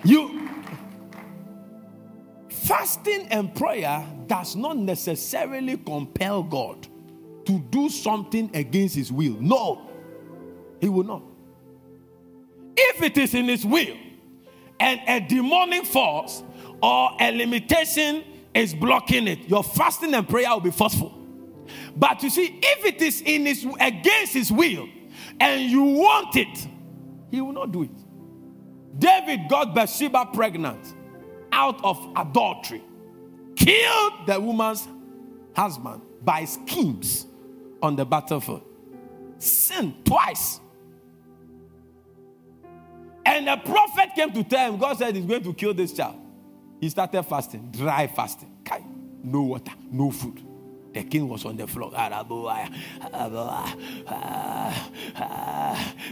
You 0.03 0.49
fasting 2.49 3.29
and 3.31 3.55
prayer 3.55 4.05
does 4.27 4.57
not 4.57 4.77
necessarily 4.77 5.77
compel 5.77 6.43
God 6.43 6.87
to 7.47 7.59
do 7.71 7.89
something 7.89 8.51
against 8.55 8.95
his 8.95 9.11
will. 9.13 9.37
No, 9.41 9.91
he 10.81 10.89
will 10.89 11.05
not. 11.05 11.23
If 12.77 13.03
it 13.03 13.19
is 13.19 13.35
in 13.35 13.47
his 13.47 13.65
will, 13.65 13.97
and 14.81 15.01
a 15.07 15.21
demonic 15.21 15.85
force 15.85 16.43
or 16.83 17.11
a 17.21 17.33
limitation 17.33 18.25
is 18.55 18.75
blocking 18.75 19.29
it, 19.29 19.49
your 19.49 19.63
fasting 19.63 20.15
and 20.15 20.29
prayer 20.29 20.51
will 20.51 20.61
be 20.61 20.71
forceful. 20.71 21.15
But 21.97 22.23
you 22.23 22.31
see, 22.31 22.59
if 22.63 22.85
it 22.85 23.03
is 23.03 23.21
in 23.23 23.47
his 23.47 23.67
against 23.81 24.35
his 24.35 24.53
will 24.53 24.89
and 25.41 25.71
you 25.71 25.83
want 25.83 26.37
it, 26.37 26.67
he 27.31 27.41
will 27.41 27.53
not 27.53 27.73
do 27.73 27.83
it. 27.83 27.91
David 28.99 29.49
got 29.49 29.75
Bathsheba 29.75 30.31
pregnant 30.33 30.95
out 31.53 31.83
of 31.85 32.13
adultery, 32.17 32.83
killed 33.57 34.13
the 34.27 34.41
woman's 34.41 34.89
husband 35.55 36.03
by 36.23 36.45
schemes 36.45 37.27
on 37.83 37.97
the 37.97 38.05
battlefield, 38.05 38.63
sinned 39.39 40.05
twice 40.05 40.61
and 43.29 43.47
the 43.47 43.57
prophet 43.57 44.11
came 44.15 44.33
to 44.33 44.43
tell 44.43 44.73
him, 44.73 44.79
God 44.79 44.97
said 44.99 45.15
he's 45.15 45.27
going 45.27 45.43
to 45.43 45.53
kill 45.53 45.75
this 45.75 45.93
child. 45.93 46.17
He 46.81 46.89
started 46.89 47.23
fasting, 47.25 47.71
dry 47.71 48.07
fasting. 48.07 48.55
No 49.23 49.43
water, 49.43 49.73
no 49.91 50.11
food. 50.11 50.45
The 50.95 51.03
king 51.03 51.29
was 51.29 51.45
on 51.45 51.57
the 51.57 51.67
floor. 51.67 51.91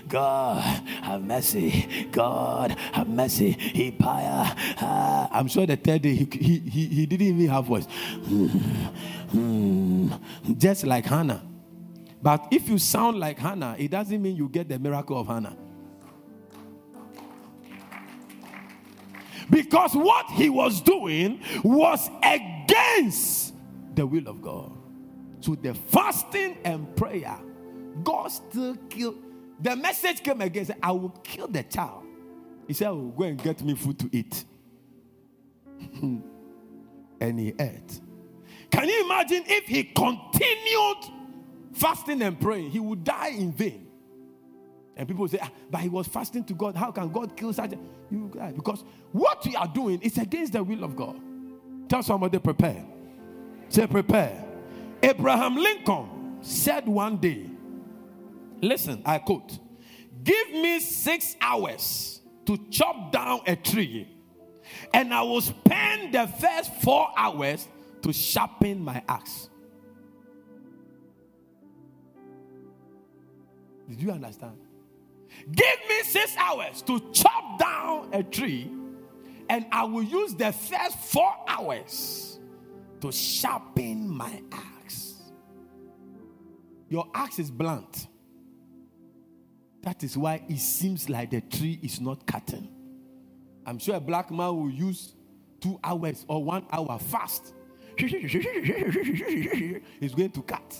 God, 0.08 0.60
have 1.02 1.22
mercy. 1.22 2.06
God, 2.12 2.72
have 2.92 3.08
mercy. 3.08 3.52
He 3.52 3.96
ah, 4.02 5.28
I'm 5.32 5.48
sure 5.48 5.66
the 5.66 5.76
third 5.76 6.02
day 6.02 6.14
he, 6.14 6.28
he, 6.30 6.58
he, 6.58 6.86
he 6.86 7.06
didn't 7.06 7.26
even 7.26 7.48
have 7.48 7.64
voice. 7.64 7.86
Hmm, 7.86 8.46
hmm. 9.32 10.08
Just 10.58 10.84
like 10.84 11.06
Hannah. 11.06 11.42
But 12.20 12.48
if 12.50 12.68
you 12.68 12.78
sound 12.78 13.18
like 13.18 13.38
Hannah, 13.38 13.76
it 13.78 13.90
doesn't 13.90 14.20
mean 14.20 14.36
you 14.36 14.48
get 14.48 14.68
the 14.68 14.78
miracle 14.78 15.18
of 15.18 15.26
Hannah. 15.28 15.56
Because 19.50 19.94
what 19.94 20.26
he 20.30 20.50
was 20.50 20.80
doing 20.80 21.40
was 21.62 22.10
against 22.22 23.54
the 23.94 24.06
will 24.06 24.28
of 24.28 24.42
God. 24.42 24.72
So 25.40 25.54
the 25.54 25.74
fasting 25.74 26.58
and 26.64 26.94
prayer, 26.96 27.38
God 28.02 28.28
still 28.28 28.76
killed. 28.88 29.22
The 29.60 29.76
message 29.76 30.22
came 30.22 30.40
again, 30.40 30.64
said, 30.66 30.76
I 30.82 30.92
will 30.92 31.10
kill 31.22 31.48
the 31.48 31.62
child. 31.62 32.04
He 32.66 32.74
said, 32.74 32.88
Go 32.88 33.22
and 33.22 33.42
get 33.42 33.62
me 33.62 33.74
food 33.74 33.98
to 34.00 34.08
eat. 34.12 34.44
and 37.20 37.38
he 37.38 37.54
ate. 37.58 38.00
Can 38.70 38.88
you 38.88 39.04
imagine 39.04 39.44
if 39.46 39.64
he 39.64 39.84
continued 39.84 40.96
fasting 41.72 42.22
and 42.22 42.38
praying? 42.40 42.70
He 42.70 42.80
would 42.80 43.04
die 43.04 43.28
in 43.28 43.52
vain. 43.52 43.85
And 44.96 45.06
people 45.06 45.28
say, 45.28 45.38
ah, 45.42 45.50
but 45.70 45.82
he 45.82 45.90
was 45.90 46.06
fasting 46.06 46.42
to 46.44 46.54
God. 46.54 46.74
How 46.74 46.90
can 46.90 47.10
God 47.10 47.36
kill 47.36 47.52
such 47.52 47.72
a 47.72 47.78
you? 48.10 48.32
Because 48.56 48.82
what 49.12 49.44
you 49.44 49.56
are 49.58 49.68
doing 49.68 50.00
is 50.00 50.16
against 50.16 50.54
the 50.54 50.64
will 50.64 50.84
of 50.84 50.96
God. 50.96 51.20
Tell 51.88 52.02
somebody 52.02 52.38
prepare. 52.38 52.84
Say 53.68 53.86
prepare. 53.86 54.42
Abraham 55.02 55.56
Lincoln 55.56 56.38
said 56.40 56.88
one 56.88 57.18
day, 57.18 57.50
listen, 58.62 59.02
I 59.04 59.18
quote, 59.18 59.58
give 60.24 60.50
me 60.52 60.80
six 60.80 61.36
hours 61.40 62.22
to 62.46 62.56
chop 62.70 63.12
down 63.12 63.40
a 63.46 63.54
tree, 63.54 64.08
and 64.94 65.12
I 65.12 65.22
will 65.22 65.42
spend 65.42 66.14
the 66.14 66.26
first 66.26 66.72
four 66.76 67.08
hours 67.16 67.68
to 68.02 68.12
sharpen 68.12 68.82
my 68.82 69.02
axe. 69.08 69.50
Did 73.88 74.00
you 74.00 74.10
understand? 74.10 74.56
Give 75.50 75.78
me 75.88 76.02
six 76.02 76.36
hours 76.36 76.82
to 76.82 77.00
chop 77.12 77.58
down 77.58 78.08
a 78.12 78.22
tree, 78.22 78.70
and 79.48 79.66
I 79.72 79.84
will 79.84 80.02
use 80.02 80.34
the 80.34 80.52
first 80.52 80.98
four 80.98 81.32
hours 81.46 82.38
to 83.00 83.12
sharpen 83.12 84.08
my 84.08 84.42
axe. 84.52 85.14
Your 86.88 87.06
axe 87.14 87.38
is 87.38 87.50
blunt. 87.50 88.08
That 89.82 90.02
is 90.02 90.16
why 90.16 90.42
it 90.48 90.58
seems 90.58 91.08
like 91.08 91.30
the 91.30 91.40
tree 91.40 91.78
is 91.82 92.00
not 92.00 92.26
cutting. 92.26 92.68
I'm 93.64 93.78
sure 93.78 93.96
a 93.96 94.00
black 94.00 94.30
man 94.30 94.56
will 94.56 94.70
use 94.70 95.14
two 95.60 95.78
hours 95.82 96.24
or 96.28 96.42
one 96.42 96.66
hour 96.70 96.98
fast, 96.98 97.52
He's 97.98 98.32
going 100.14 100.30
to 100.30 100.42
cut. 100.42 100.76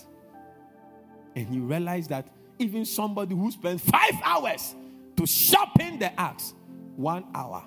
And 1.35 1.53
you 1.53 1.63
realize 1.63 2.07
that 2.09 2.27
even 2.59 2.85
somebody 2.85 3.35
who 3.35 3.51
spends 3.51 3.81
five 3.81 4.13
hours 4.23 4.75
to 5.15 5.25
sharpen 5.25 5.99
the 5.99 6.19
axe, 6.19 6.53
one 6.95 7.25
hour, 7.33 7.63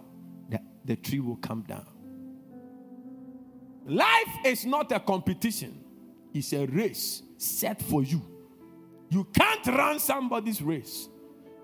the, 0.49 0.61
the 0.85 0.97
tree 0.97 1.21
will 1.21 1.37
come 1.37 1.63
down. 1.63 1.87
Life 3.87 4.29
is 4.45 4.65
not 4.65 4.93
a 4.93 5.01
competition, 5.01 5.85
it's 6.33 6.53
a 6.53 6.67
race 6.67 7.23
set 7.37 7.83
for 7.83 8.03
you. 8.03 8.23
You 9.09 9.25
can't 9.25 9.67
run 9.67 9.99
somebody's 9.99 10.63
race. 10.63 11.09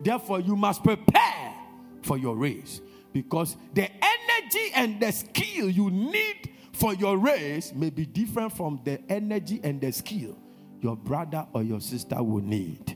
Therefore, 0.01 0.41
you 0.41 0.57
must 0.57 0.83
prepare 0.83 1.55
for 2.03 2.19
your 2.19 2.37
race 2.37 2.81
because 3.12 3.57
the 3.73 3.89
energy 3.89 4.73
and 4.75 5.01
the 5.01 5.12
skill 5.12 5.71
you 5.71 5.91
need 5.91 6.51
for 6.73 6.93
your 6.95 7.17
race 7.17 7.73
may 7.73 7.91
be 7.91 8.05
different 8.05 8.53
from 8.53 8.81
the 8.85 9.01
energy 9.11 9.61
and 9.62 9.81
the 9.81 9.93
skill 9.93 10.37
your 10.81 10.97
brother 10.97 11.47
or 11.53 11.62
your 11.62 11.81
sister 11.81 12.23
will 12.23 12.43
need. 12.43 12.96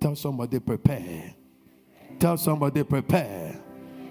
Tell 0.00 0.16
somebody, 0.16 0.58
prepare. 0.58 1.34
Tell 2.18 2.38
somebody, 2.38 2.82
prepare. 2.84 3.60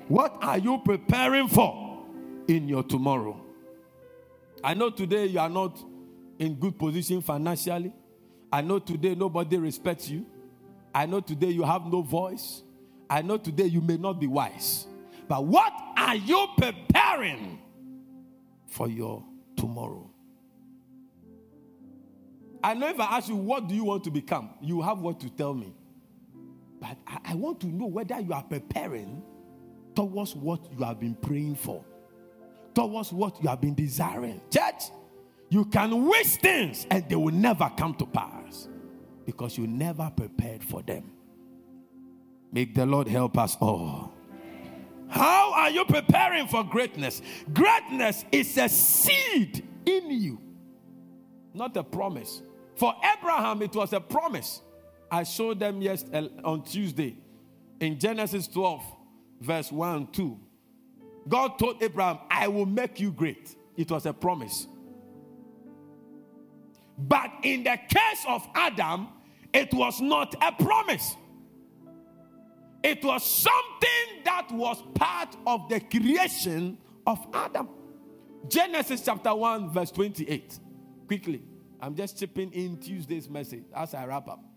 What 0.08 0.38
are 0.42 0.58
you 0.58 0.80
preparing 0.86 1.48
for 1.48 2.06
in 2.48 2.68
your 2.68 2.84
tomorrow? 2.84 3.40
I 4.64 4.74
know 4.76 4.92
today 4.92 5.26
you 5.26 5.40
are 5.40 5.50
not 5.50 5.80
in 6.38 6.56
good 6.56 6.78
position 6.78 7.22
financially. 7.22 7.94
I 8.52 8.62
know 8.62 8.80
today 8.80 9.16
nobody 9.16 9.58
respects 9.58 10.10
you. 10.10 10.26
I 10.94 11.06
know 11.06 11.22
today 11.22 11.50
you 11.50 11.64
have 11.64 11.86
no 11.86 12.02
voice. 12.02 12.64
I 13.10 13.22
know 13.22 13.38
today 13.38 13.66
you 13.66 13.82
may 13.82 13.98
not 13.98 14.20
be 14.20 14.28
wise. 14.28 14.86
But 15.28 15.46
what 15.46 15.74
are 15.98 16.16
you 16.16 16.48
preparing 16.58 17.60
for 18.68 18.88
your 18.88 19.24
tomorrow? 19.56 20.10
I 22.64 22.74
know 22.74 22.90
if 22.90 23.00
I 23.00 23.18
ask 23.18 23.30
you, 23.30 23.36
what 23.36 23.68
do 23.68 23.76
you 23.76 23.86
want 23.86 24.04
to 24.04 24.12
become? 24.12 24.50
You 24.62 24.82
have 24.82 25.00
what 25.00 25.20
to 25.22 25.30
tell 25.30 25.54
me. 25.54 25.74
But 26.80 26.98
I, 27.08 27.20
I 27.26 27.36
want 27.36 27.60
to 27.62 27.68
know 27.68 27.88
whether 27.88 28.20
you 28.20 28.34
are 28.34 28.44
preparing 28.44 29.24
towards 29.96 30.36
what 30.36 30.62
you 30.72 30.84
have 30.86 31.00
been 31.00 31.16
praying 31.16 31.56
for, 31.56 31.84
towards 32.74 33.12
what 33.12 33.42
you 33.42 33.50
have 33.50 33.62
been 33.62 33.76
desiring. 33.76 34.42
Church, 34.50 34.92
you 35.50 35.66
can 35.66 36.06
wish 36.08 36.38
things 36.38 36.86
and 36.90 37.08
they 37.10 37.16
will 37.16 37.34
never 37.34 37.72
come 37.76 37.96
to 37.96 38.06
pass 38.06 38.68
because 39.26 39.58
you 39.58 39.68
never 39.68 40.12
prepared 40.16 40.64
for 40.64 40.82
them. 40.82 41.12
Make 42.52 42.76
the 42.76 42.86
Lord 42.86 43.08
help 43.08 43.38
us 43.38 43.58
all. 43.60 44.14
How 45.08 45.54
are 45.54 45.70
you 45.72 45.86
preparing 45.86 46.48
for 46.48 46.64
greatness? 46.64 47.22
Greatness 47.52 48.26
is 48.32 48.58
a 48.58 48.70
seed 48.70 49.68
in 49.86 50.12
you, 50.12 50.40
not 51.54 51.76
a 51.78 51.84
promise. 51.84 52.44
For 52.76 52.94
Abraham, 53.18 53.62
it 53.64 53.76
was 53.76 53.92
a 53.92 54.00
promise. 54.00 54.62
I 55.12 55.24
showed 55.24 55.60
them 55.60 55.82
yesterday 55.82 56.30
uh, 56.44 56.48
on 56.48 56.64
Tuesday 56.64 57.18
in 57.80 58.00
Genesis 58.00 58.48
12, 58.48 58.84
verse 59.42 59.72
1 59.72 59.96
and 59.96 60.14
2. 60.14 60.40
God 61.28 61.60
told 61.60 61.82
Abraham, 61.82 62.20
I 62.30 62.48
will 62.48 62.66
make 62.66 63.00
you 63.00 63.12
great. 63.12 63.56
It 63.76 63.90
was 63.92 64.06
a 64.06 64.14
promise. 64.14 64.68
But 66.98 67.32
in 67.44 67.64
the 67.64 67.78
case 67.88 68.26
of 68.28 68.48
Adam, 68.56 69.08
it 69.54 69.74
was 69.74 70.02
not 70.02 70.36
a 70.42 70.52
promise. 70.52 71.16
It 72.84 73.04
was 73.04 73.26
something 73.26 74.24
that 74.26 74.48
was 74.52 74.82
part 74.96 75.36
of 75.46 75.70
the 75.70 75.80
creation 75.80 76.78
of 77.06 77.26
Adam. 77.34 77.70
Genesis 78.48 79.02
chapter 79.04 79.34
1, 79.34 79.70
verse 79.72 79.92
28. 79.92 80.60
Quickly, 81.08 81.42
I'm 81.82 81.96
just 81.96 82.18
chipping 82.18 82.52
in 82.52 82.78
Tuesday's 82.78 83.30
message 83.30 83.64
as 83.76 83.94
I 83.94 84.06
wrap 84.06 84.28
up. 84.28 84.49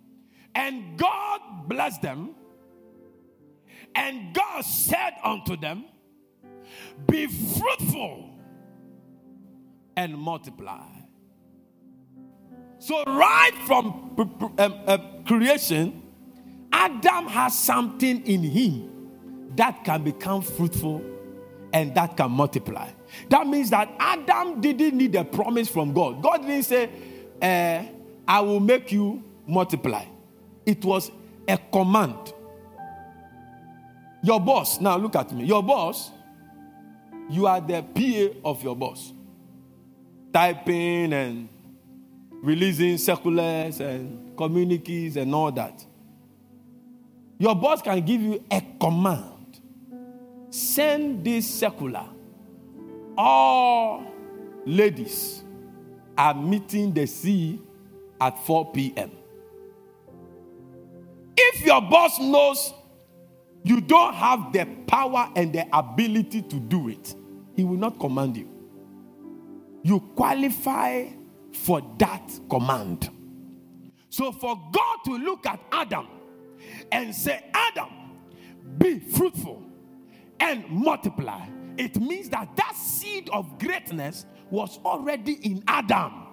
And 0.55 0.99
God 0.99 1.41
blessed 1.69 2.03
them, 2.03 2.35
and 3.95 4.35
God 4.35 4.65
said 4.65 5.15
unto 5.25 5.57
them, 5.57 5.85
Be 7.07 7.27
fruitful 7.27 8.31
and 9.97 10.17
multiply. 10.17 10.87
So, 12.79 13.05
right 13.07 13.53
from 13.67 14.17
um, 14.59 14.81
uh, 14.87 14.99
creation, 15.27 16.03
Adam 16.73 17.27
has 17.29 17.59
something 17.59 18.27
in 18.27 18.43
him 18.43 19.51
that 19.55 19.85
can 19.85 20.03
become 20.03 20.43
fruitful 20.43 21.03
and 21.73 21.95
that 21.95 22.17
can 22.17 22.31
multiply. 22.31 22.91
That 23.29 23.47
means 23.47 23.71
that 23.71 23.95
Adam 23.99 24.61
didn't 24.61 24.97
need 24.97 25.15
a 25.15 25.25
promise 25.25 25.69
from 25.69 25.93
God. 25.93 26.23
God 26.23 26.39
didn't 26.39 26.65
say, 26.65 26.91
uh, 27.41 27.85
I 28.27 28.41
will 28.41 28.61
make 28.61 28.91
you 28.91 29.23
multiply. 29.47 30.05
It 30.65 30.85
was 30.85 31.11
a 31.49 31.59
command. 31.73 32.33
Your 34.23 34.41
boss, 34.41 34.81
now 34.81 34.97
look 34.97 35.17
at 35.17 35.33
me. 35.33 35.45
Your 35.45 35.63
boss, 35.63 36.11
you 37.29 37.47
are 37.47 37.61
the 37.61 37.83
PA 37.83 38.49
of 38.49 38.63
your 38.63 38.77
boss. 38.77 39.13
Typing 40.33 41.13
and 41.13 41.49
releasing 42.43 42.99
circulars 42.99 43.81
and 43.81 44.37
communiques 44.37 45.17
and 45.17 45.35
all 45.35 45.53
that. 45.53 45.85
Your 47.39 47.55
boss 47.55 47.83
can 47.83 48.01
give 48.05 48.21
you 48.21 48.45
a 48.51 48.63
command 48.81 49.43
send 50.53 51.25
this 51.25 51.49
circular. 51.49 52.07
All 53.17 54.05
ladies 54.67 55.43
are 56.17 56.35
meeting 56.35 56.93
the 56.93 57.07
sea 57.07 57.61
at 58.21 58.39
4 58.45 58.73
p.m. 58.73 59.11
If 61.45 61.67
your 61.67 61.81
boss 61.81 62.19
knows 62.21 62.73
you 63.65 63.81
don't 63.81 64.15
have 64.15 64.53
the 64.53 64.65
power 64.87 65.31
and 65.37 65.53
the 65.53 65.67
ability 65.77 66.43
to 66.43 66.61
do 66.61 66.89
it, 66.89 67.15
he 67.55 67.65
will 67.65 67.77
not 67.77 67.99
command 67.99 68.37
you. 68.37 68.49
You 69.83 70.01
qualify 70.15 71.09
for 71.53 71.81
that 71.99 72.31
command. 72.49 73.11
So, 74.09 74.31
for 74.33 74.61
God 74.73 74.99
to 75.07 75.17
look 75.17 75.47
at 75.47 75.61
Adam 75.73 76.07
and 76.91 77.15
say, 77.15 77.45
Adam, 77.55 77.89
be 78.79 78.99
fruitful 78.99 79.63
and 80.39 80.69
multiply, 80.69 81.47
it 81.77 82.01
means 82.01 82.29
that 82.31 82.55
that 82.57 82.77
seed 82.77 83.31
of 83.31 83.59
greatness 83.59 84.27
was 84.51 84.79
already 84.85 85.33
in 85.35 85.65
Adam. 85.67 86.27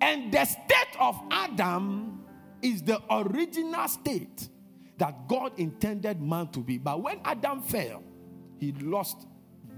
And 0.00 0.32
the 0.32 0.44
state 0.44 0.96
of 0.98 1.20
Adam 1.30 2.24
is 2.62 2.82
the 2.82 3.00
original 3.10 3.88
state 3.88 4.48
that 4.98 5.28
God 5.28 5.52
intended 5.58 6.20
man 6.20 6.48
to 6.48 6.60
be. 6.60 6.78
But 6.78 7.02
when 7.02 7.20
Adam 7.24 7.62
fell, 7.62 8.02
he 8.58 8.72
lost 8.72 9.26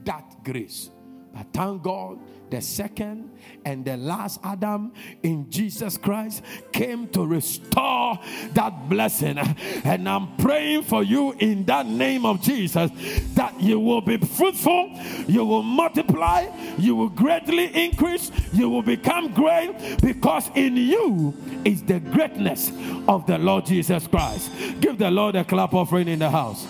that 0.04 0.42
grace. 0.44 0.90
But 1.32 1.46
thank 1.52 1.82
God, 1.82 2.18
the 2.50 2.60
second 2.60 3.30
and 3.64 3.84
the 3.84 3.96
last 3.96 4.40
Adam 4.42 4.92
in 5.22 5.48
Jesus 5.50 5.96
Christ 5.96 6.42
came 6.72 7.06
to 7.08 7.24
restore 7.24 8.18
that 8.54 8.88
blessing. 8.88 9.38
And 9.84 10.08
I'm 10.08 10.36
praying 10.36 10.82
for 10.82 11.02
you 11.02 11.32
in 11.38 11.64
that 11.66 11.86
name 11.86 12.26
of 12.26 12.42
Jesus 12.42 12.90
that 13.34 13.60
you 13.60 13.78
will 13.78 14.00
be 14.00 14.16
fruitful, 14.18 14.98
you 15.28 15.44
will 15.44 15.62
multiply, 15.62 16.48
you 16.78 16.96
will 16.96 17.08
greatly 17.08 17.66
increase, 17.86 18.32
you 18.52 18.68
will 18.68 18.82
become 18.82 19.32
great 19.32 19.98
because 20.02 20.50
in 20.54 20.76
you 20.76 21.34
is 21.64 21.82
the 21.84 22.00
greatness 22.00 22.72
of 23.06 23.26
the 23.26 23.38
Lord 23.38 23.66
Jesus 23.66 24.06
Christ. 24.06 24.50
Give 24.80 24.98
the 24.98 25.10
Lord 25.10 25.36
a 25.36 25.44
clap 25.44 25.74
offering 25.74 26.08
in 26.08 26.18
the 26.18 26.30
house. 26.30 26.66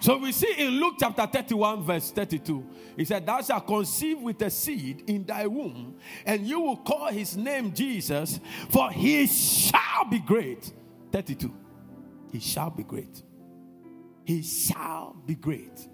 So 0.00 0.16
we 0.16 0.32
see 0.32 0.54
in 0.56 0.80
Luke 0.80 0.94
chapter 0.98 1.26
31, 1.26 1.84
verse 1.84 2.10
32, 2.10 2.66
he 2.96 3.04
said, 3.04 3.26
Thou 3.26 3.42
shalt 3.42 3.66
conceive 3.66 4.18
with 4.18 4.40
a 4.40 4.48
seed 4.48 5.04
in 5.06 5.24
thy 5.24 5.46
womb, 5.46 5.98
and 6.24 6.46
you 6.46 6.58
will 6.58 6.78
call 6.78 7.08
his 7.08 7.36
name 7.36 7.74
Jesus, 7.74 8.40
for 8.70 8.90
he 8.90 9.26
shall 9.26 10.06
be 10.10 10.18
great. 10.18 10.72
32. 11.12 11.54
He 12.32 12.40
shall 12.40 12.70
be 12.70 12.82
great. 12.82 13.22
He 14.24 14.42
shall 14.42 15.16
be 15.26 15.34
great. 15.34 15.86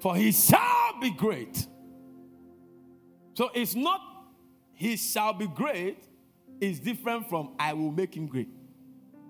For 0.00 0.16
he 0.16 0.32
shall 0.32 1.00
be 1.00 1.10
great. 1.10 1.66
So 3.32 3.50
it's 3.54 3.74
not 3.74 4.02
he 4.74 4.96
shall 4.96 5.32
be 5.32 5.46
great, 5.46 6.04
it's 6.60 6.78
different 6.78 7.28
from 7.28 7.54
I 7.58 7.72
will 7.72 7.90
make 7.90 8.14
him 8.14 8.26
great. 8.26 8.48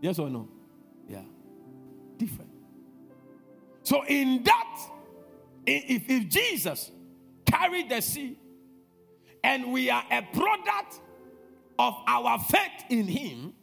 Yes 0.03 0.19
or 0.19 0.29
no? 0.29 0.49
Different. 2.19 2.51
So, 3.83 4.05
in 4.05 4.43
that, 4.43 4.81
if, 5.67 6.11
if 6.11 6.29
Jesus 6.29 6.91
carried 7.47 7.89
the 7.89 8.03
sea 8.03 8.39
and 9.43 9.73
we 9.73 9.89
are 9.89 10.05
a 10.11 10.23
product 10.23 11.01
of 11.79 11.95
our 12.07 12.39
faith 12.39 12.85
in 12.91 13.07
him, 13.07 13.55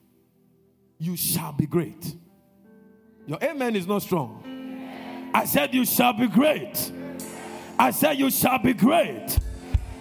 you 0.97 1.15
shall 1.15 1.51
be 1.51 1.65
great. 1.65 2.15
Your 3.27 3.37
amen 3.43 3.75
is 3.75 3.85
not 3.85 4.01
strong. 4.01 4.41
I 5.33 5.45
said, 5.45 5.73
You 5.73 5.85
shall 5.85 6.13
be 6.13 6.27
great. 6.27 6.91
I 7.77 7.91
said, 7.91 8.17
You 8.17 8.31
shall 8.31 8.59
be 8.59 8.73
great. 8.73 9.37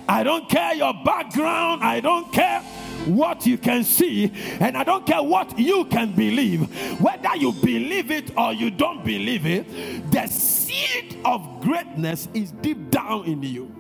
I 0.09 0.23
don't 0.23 0.49
care 0.49 0.75
your 0.75 0.95
background. 1.05 1.83
I 1.83 2.01
don't 2.01 2.33
care 2.33 2.63
what 3.07 3.47
you 3.47 3.59
can 3.59 3.85
see, 3.85 4.33
and 4.61 4.77
I 4.77 4.85
don't 4.85 5.07
care 5.07 5.23
what 5.23 5.59
you 5.59 5.85
can 5.87 6.13
believe. 6.13 7.01
Whether 7.01 7.37
you 7.37 7.53
believe 7.53 8.11
it 8.11 8.37
or 8.37 8.53
you 8.53 8.71
don't 8.71 9.05
believe 9.05 9.47
it, 9.47 10.11
the 10.11 10.27
seed 10.27 11.19
of 11.25 11.61
greatness 11.61 12.29
is 12.35 12.51
deep 12.53 12.91
down 12.91 13.25
in 13.27 13.43
you. 13.43 13.75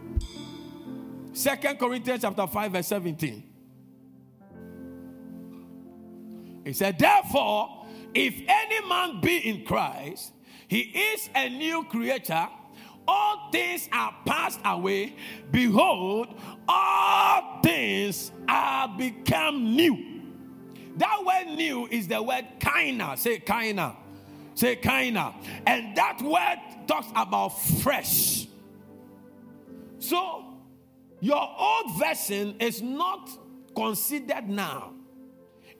Second 1.32 1.78
Corinthians 1.78 2.22
chapter 2.22 2.46
5, 2.46 2.72
verse 2.72 2.86
17. 2.86 3.42
He 6.64 6.72
said, 6.72 6.98
Therefore, 6.98 7.86
if 8.14 8.34
any 8.48 8.88
man 8.88 9.20
be 9.20 9.36
in 9.38 9.64
Christ, 9.64 10.32
he 10.68 10.80
is 10.80 11.28
a 11.34 11.48
new 11.48 11.84
creature. 11.84 12.48
All 13.06 13.50
things 13.52 13.88
are 13.92 14.14
passed 14.24 14.60
away. 14.64 15.14
Behold, 15.50 16.28
all 16.68 17.60
things 17.62 18.32
are 18.48 18.88
become 18.96 19.76
new. 19.76 20.14
That 20.96 21.24
word 21.24 21.56
new 21.56 21.86
is 21.90 22.08
the 22.08 22.22
word 22.22 22.46
kaina. 22.60 23.18
Say 23.18 23.40
kaina. 23.40 23.96
Say 24.54 24.76
kaina. 24.76 25.34
And 25.66 25.96
that 25.96 26.22
word 26.22 26.86
talks 26.86 27.08
about 27.14 27.48
fresh. 27.48 28.46
So, 29.98 30.44
your 31.20 31.48
old 31.58 31.98
version 31.98 32.56
is 32.60 32.80
not 32.82 33.30
considered 33.74 34.48
now. 34.48 34.92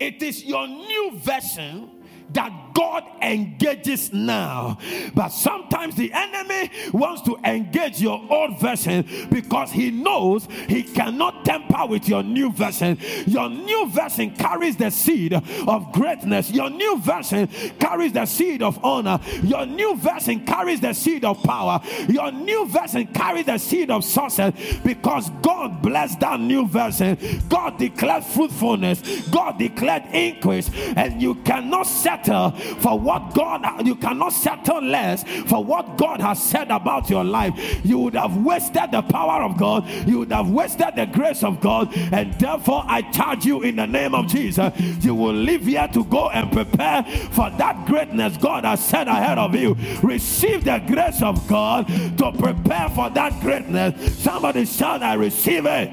It 0.01 0.23
is 0.23 0.45
your 0.45 0.67
new 0.67 1.13
version 1.19 2.03
that 2.33 2.74
God 2.75 3.05
engages 3.23 4.13
now. 4.13 4.79
But 5.15 5.29
sometimes 5.29 5.95
the 5.95 6.13
enemy 6.13 6.71
wants 6.93 7.23
to 7.23 7.39
engage 7.45 8.01
your 8.01 8.21
old 8.29 8.61
version 8.61 9.07
because 9.31 9.73
he 9.73 9.91
knows 9.91 10.47
he 10.69 10.83
cannot 10.83 11.45
temper 11.45 11.87
with 11.87 12.09
your 12.09 12.23
new 12.23 12.53
version. 12.53 12.99
Your 13.27 13.49
new 13.49 13.89
version 13.89 14.35
carries 14.35 14.77
the 14.77 14.91
seed 14.91 15.33
of 15.33 15.93
greatness, 15.93 16.51
your 16.51 16.71
new 16.71 16.99
version 16.99 17.49
carries 17.79 18.13
the 18.13 18.27
seed 18.27 18.63
of 18.63 18.85
honor, 18.85 19.21
your 19.43 19.67
new 19.67 19.97
version 19.97 20.45
carries 20.45 20.81
the 20.81 20.93
seed 20.93 21.25
of 21.25 21.43
power, 21.43 21.81
your 22.09 22.33
new 22.33 22.67
version 22.67 23.07
carries 23.07 23.47
the 23.47 23.59
seed 23.59 23.91
of 23.91 24.05
success 24.05 24.53
because 24.85 25.31
God 25.43 25.81
blessed 25.81 26.21
that 26.21 26.41
new 26.41 26.67
version. 26.67 27.19
God 27.49 27.79
declared 27.79 28.25
fruitfulness, 28.25 29.29
God 29.29 29.59
declared 29.59 30.05
increase, 30.13 30.71
and 30.97 31.23
you 31.23 31.37
cannot 31.37 31.87
settle 31.87 32.53
for 32.81 32.99
what 32.99 33.35
God, 33.35 33.87
you 33.87 33.97
cannot 33.97 34.33
settle 34.33 34.83
less 34.83 35.25
for 35.47 35.65
what 35.65 35.97
God 35.97 36.21
has 36.21 36.43
said 36.43 36.71
about 36.71 37.11
your 37.11 37.25
life. 37.25 37.85
You 37.85 37.99
would 38.01 38.15
have 38.15 38.37
wasted 38.37 38.91
the 38.91 39.03
power 39.03 39.43
of 39.43 39.57
God, 39.57 39.89
you 40.07 40.21
would 40.21 40.33
have 40.33 40.51
wasted 40.51 40.97
the 40.97 41.07
grace 41.07 41.43
of 41.43 41.61
God, 41.61 41.95
and 42.13 42.33
therefore 42.35 42.85
I 42.87 43.03
charge 43.11 43.45
you 43.45 43.63
in 43.63 43.77
the 43.77 43.87
name 43.87 44.15
of 44.15 44.29
Jesus. 44.29 44.73
You 45.05 45.15
will 45.15 45.35
live 45.35 45.63
here 45.63 45.89
to 45.89 46.05
go 46.05 46.29
and 46.31 46.51
prepare 46.51 47.03
for 47.33 47.51
that 47.51 47.87
greatness 47.87 48.37
God 48.37 48.65
has 48.65 48.85
set 48.85 49.09
ahead 49.09 49.39
of 49.39 49.55
you. 49.55 49.77
Receive 50.03 50.65
the 50.65 50.83
grace 50.87 51.23
of 51.23 51.47
God 51.49 51.87
to 52.19 52.33
prepare 52.33 52.89
for 52.91 53.11
that 53.11 53.41
greatness. 53.41 54.19
Somebody 54.19 54.65
shout, 54.65 55.03
I 55.03 55.15
receive 55.15 55.67
it. 55.67 55.91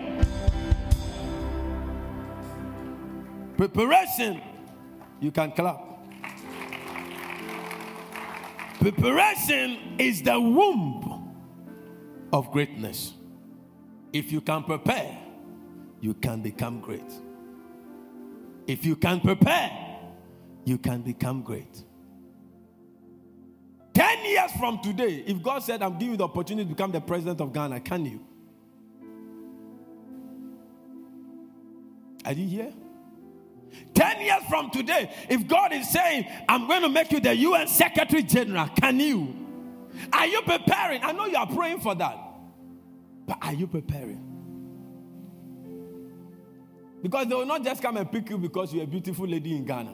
Preparation. 3.57 4.41
You 5.19 5.31
can 5.31 5.51
clap. 5.51 5.90
Preparation 8.81 9.77
is 9.99 10.23
the 10.23 10.39
womb 10.39 11.35
of 12.33 12.51
greatness. 12.51 13.13
If 14.11 14.31
you 14.31 14.41
can 14.41 14.63
prepare, 14.63 15.19
you 15.99 16.15
can 16.15 16.41
become 16.41 16.79
great. 16.81 17.13
If 18.65 18.83
you 18.83 18.95
can 18.95 19.19
prepare, 19.19 19.69
you 20.65 20.79
can 20.79 21.03
become 21.03 21.43
great. 21.43 21.83
10 23.93 24.25
years 24.25 24.51
from 24.53 24.79
today, 24.79 25.25
if 25.27 25.43
God 25.43 25.61
said, 25.61 25.83
I'm 25.83 25.99
giving 25.99 26.13
you 26.13 26.17
the 26.17 26.23
opportunity 26.23 26.67
to 26.67 26.73
become 26.73 26.91
the 26.91 27.01
president 27.01 27.39
of 27.39 27.53
Ghana, 27.53 27.81
can 27.81 28.03
you? 28.03 28.19
Are 32.25 32.33
you 32.33 32.47
here? 32.47 32.73
10 33.93 34.21
years 34.21 34.43
from 34.49 34.69
today, 34.71 35.13
if 35.29 35.47
God 35.47 35.73
is 35.73 35.89
saying, 35.89 36.25
I'm 36.47 36.67
going 36.67 36.81
to 36.81 36.89
make 36.89 37.11
you 37.11 37.19
the 37.19 37.35
UN 37.35 37.67
Secretary 37.67 38.23
General, 38.23 38.67
can 38.69 38.99
you? 38.99 39.35
Are 40.13 40.27
you 40.27 40.41
preparing? 40.41 41.03
I 41.03 41.11
know 41.11 41.25
you 41.25 41.37
are 41.37 41.47
praying 41.47 41.81
for 41.81 41.95
that. 41.95 42.17
But 43.27 43.37
are 43.41 43.53
you 43.53 43.67
preparing? 43.67 44.27
Because 47.01 47.27
they 47.27 47.35
will 47.35 47.45
not 47.45 47.63
just 47.63 47.81
come 47.81 47.97
and 47.97 48.11
pick 48.11 48.29
you 48.29 48.37
because 48.37 48.73
you're 48.73 48.83
a 48.83 48.87
beautiful 48.87 49.27
lady 49.27 49.55
in 49.55 49.65
Ghana. 49.65 49.91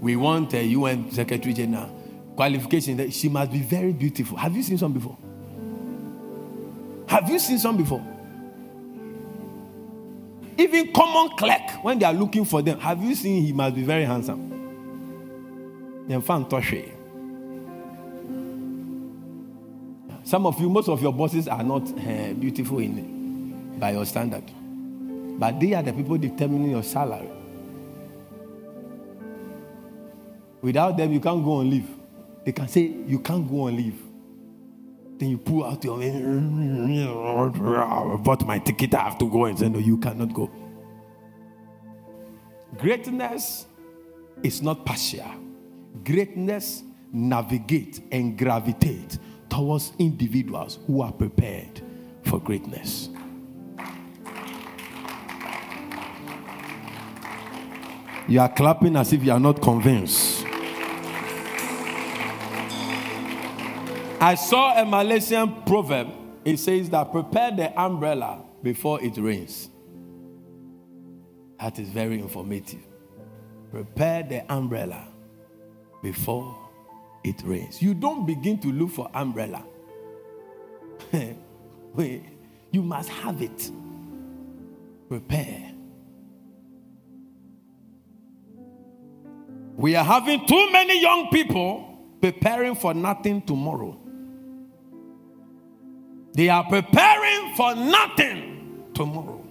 We 0.00 0.16
want 0.16 0.54
a 0.54 0.64
UN 0.64 1.10
Secretary 1.10 1.52
General 1.52 1.88
qualification 2.36 2.98
that 2.98 3.12
she 3.12 3.28
must 3.28 3.50
be 3.50 3.60
very 3.60 3.92
beautiful. 3.92 4.36
Have 4.36 4.54
you 4.54 4.62
seen 4.62 4.78
some 4.78 4.92
before? 4.92 5.16
Have 7.08 7.28
you 7.30 7.38
seen 7.38 7.58
some 7.58 7.76
before? 7.76 8.04
Even 10.58 10.92
common 10.92 11.36
clerk, 11.36 11.84
when 11.84 11.98
they 11.98 12.06
are 12.06 12.14
looking 12.14 12.44
for 12.44 12.62
them, 12.62 12.78
have 12.80 13.02
you 13.02 13.14
seen 13.14 13.44
he 13.44 13.52
must 13.52 13.74
be 13.74 13.82
very 13.82 14.04
handsome? 14.04 14.52
Some 20.24 20.46
of 20.46 20.60
you, 20.60 20.68
most 20.68 20.88
of 20.88 21.02
your 21.02 21.12
bosses 21.12 21.46
are 21.46 21.62
not 21.62 21.82
uh, 21.82 22.32
beautiful 22.32 22.78
in, 22.78 23.76
by 23.78 23.90
your 23.90 24.04
standard, 24.06 24.44
but 25.38 25.60
they 25.60 25.74
are 25.74 25.82
the 25.82 25.92
people 25.92 26.16
determining 26.16 26.70
your 26.70 26.82
salary. 26.82 27.28
Without 30.62 30.96
them, 30.96 31.12
you 31.12 31.20
can't 31.20 31.44
go 31.44 31.52
on 31.52 31.70
leave. 31.70 31.88
They 32.44 32.52
can 32.52 32.66
say 32.66 32.80
you 33.06 33.18
can't 33.18 33.48
go 33.48 33.62
on 33.62 33.76
leave. 33.76 34.00
Then 35.18 35.30
you 35.30 35.38
pull 35.38 35.64
out 35.64 35.82
your, 35.82 36.02
I 36.02 38.16
bought 38.16 38.46
my 38.46 38.58
ticket, 38.58 38.94
I 38.94 39.00
have 39.00 39.18
to 39.18 39.30
go 39.30 39.46
and 39.46 39.58
say, 39.58 39.68
no, 39.68 39.78
you 39.78 39.96
cannot 39.96 40.34
go. 40.34 40.50
Greatness 42.76 43.66
is 44.42 44.60
not 44.60 44.84
partial. 44.84 45.24
Greatness 46.04 46.82
navigate 47.12 48.02
and 48.12 48.36
gravitate 48.36 49.18
towards 49.48 49.92
individuals 49.98 50.80
who 50.86 51.00
are 51.00 51.12
prepared 51.12 51.80
for 52.24 52.38
greatness. 52.38 53.08
You 58.28 58.40
are 58.40 58.52
clapping 58.52 58.96
as 58.96 59.14
if 59.14 59.24
you 59.24 59.32
are 59.32 59.40
not 59.40 59.62
convinced. 59.62 60.35
I 64.20 64.34
saw 64.34 64.80
a 64.80 64.84
Malaysian 64.84 65.62
proverb. 65.64 66.08
It 66.44 66.58
says 66.58 66.88
that 66.90 67.12
prepare 67.12 67.50
the 67.50 67.78
umbrella 67.80 68.42
before 68.62 69.02
it 69.02 69.16
rains. 69.18 69.68
That 71.60 71.78
is 71.78 71.88
very 71.88 72.18
informative. 72.20 72.80
Prepare 73.70 74.22
the 74.22 74.52
umbrella 74.52 75.08
before 76.02 76.56
it 77.24 77.42
rains. 77.44 77.82
You 77.82 77.94
don't 77.94 78.26
begin 78.26 78.58
to 78.60 78.68
look 78.68 78.90
for 78.90 79.10
umbrella. 79.14 79.64
You 82.72 82.82
must 82.82 83.08
have 83.08 83.40
it. 83.40 83.70
Prepare. 85.08 85.72
We 89.76 89.94
are 89.96 90.04
having 90.04 90.46
too 90.46 90.70
many 90.72 91.00
young 91.00 91.28
people 91.30 91.98
preparing 92.20 92.74
for 92.74 92.92
nothing 92.92 93.40
tomorrow. 93.40 93.98
They 96.36 96.50
are 96.50 96.64
preparing 96.64 97.54
for 97.54 97.74
nothing 97.74 98.90
tomorrow. 98.92 99.42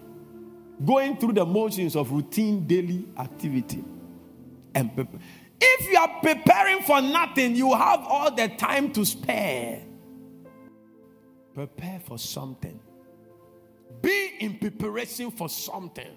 Going 0.85 1.17
through 1.17 1.33
the 1.33 1.43
motions 1.43 1.95
of 1.95 2.11
routine 2.11 2.67
daily 2.67 3.07
activity. 3.17 3.83
And 4.75 4.91
if 5.59 5.91
you 5.91 5.97
are 5.97 6.19
preparing 6.21 6.83
for 6.83 7.01
nothing, 7.01 7.55
you 7.55 7.73
have 7.73 8.01
all 8.01 8.29
the 8.29 8.49
time 8.49 8.93
to 8.93 9.03
spare. 9.03 9.81
Prepare 11.55 12.01
for 12.05 12.19
something. 12.19 12.79
Be 14.03 14.35
in 14.41 14.59
preparation 14.59 15.31
for 15.31 15.49
something. 15.49 16.15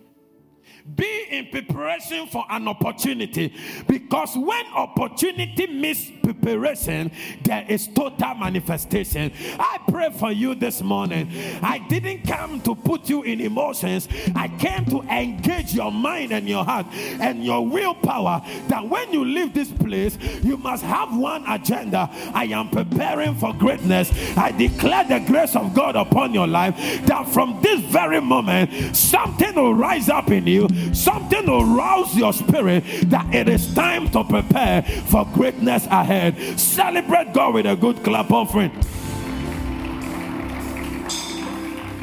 Be 0.96 1.26
in 1.30 1.48
preparation 1.48 2.26
for 2.28 2.44
an 2.48 2.66
opportunity 2.66 3.52
because 3.86 4.36
when 4.36 4.64
opportunity 4.74 5.66
meets 5.66 6.10
preparation, 6.22 7.10
there 7.42 7.66
is 7.68 7.88
total 7.88 8.34
manifestation. 8.34 9.30
I 9.58 9.78
pray 9.88 10.10
for 10.10 10.32
you 10.32 10.54
this 10.54 10.82
morning. 10.82 11.30
I 11.62 11.78
didn't 11.78 12.22
come 12.26 12.60
to 12.62 12.74
put 12.74 13.08
you 13.10 13.22
in 13.22 13.40
emotions, 13.40 14.08
I 14.34 14.48
came 14.48 14.86
to 14.86 15.02
engage 15.02 15.74
your 15.74 15.92
mind 15.92 16.32
and 16.32 16.48
your 16.48 16.64
heart 16.64 16.86
and 16.92 17.44
your 17.44 17.66
willpower 17.66 18.42
that 18.68 18.88
when 18.88 19.12
you 19.12 19.24
leave 19.24 19.52
this 19.52 19.70
place, 19.70 20.16
you 20.42 20.56
must 20.56 20.84
have 20.84 21.14
one 21.16 21.44
agenda. 21.48 22.08
I 22.32 22.44
am 22.44 22.70
preparing 22.70 23.34
for 23.34 23.52
greatness. 23.52 24.10
I 24.36 24.52
declare 24.52 25.04
the 25.04 25.20
grace 25.26 25.54
of 25.54 25.74
God 25.74 25.96
upon 25.96 26.32
your 26.32 26.46
life 26.46 26.76
that 27.06 27.28
from 27.28 27.60
this 27.62 27.80
very 27.80 28.20
moment, 28.20 28.96
something 28.96 29.54
will 29.54 29.74
rise 29.74 30.08
up 30.08 30.30
in 30.30 30.46
you 30.46 30.57
something 30.94 31.46
will 31.46 31.64
rouse 31.64 32.16
your 32.16 32.32
spirit 32.32 32.84
that 33.06 33.34
it 33.34 33.48
is 33.48 33.72
time 33.74 34.10
to 34.10 34.24
prepare 34.24 34.82
for 34.82 35.26
greatness 35.34 35.86
ahead. 35.86 36.58
Celebrate 36.58 37.32
God 37.32 37.54
with 37.54 37.66
a 37.66 37.76
good 37.76 38.02
clap 38.02 38.30
offering. 38.30 38.70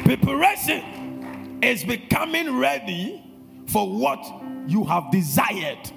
Preparation 0.04 1.58
is 1.62 1.84
becoming 1.84 2.56
ready 2.58 3.22
for 3.66 3.88
what 3.88 4.24
you 4.68 4.84
have 4.84 5.10
desired, 5.10 5.90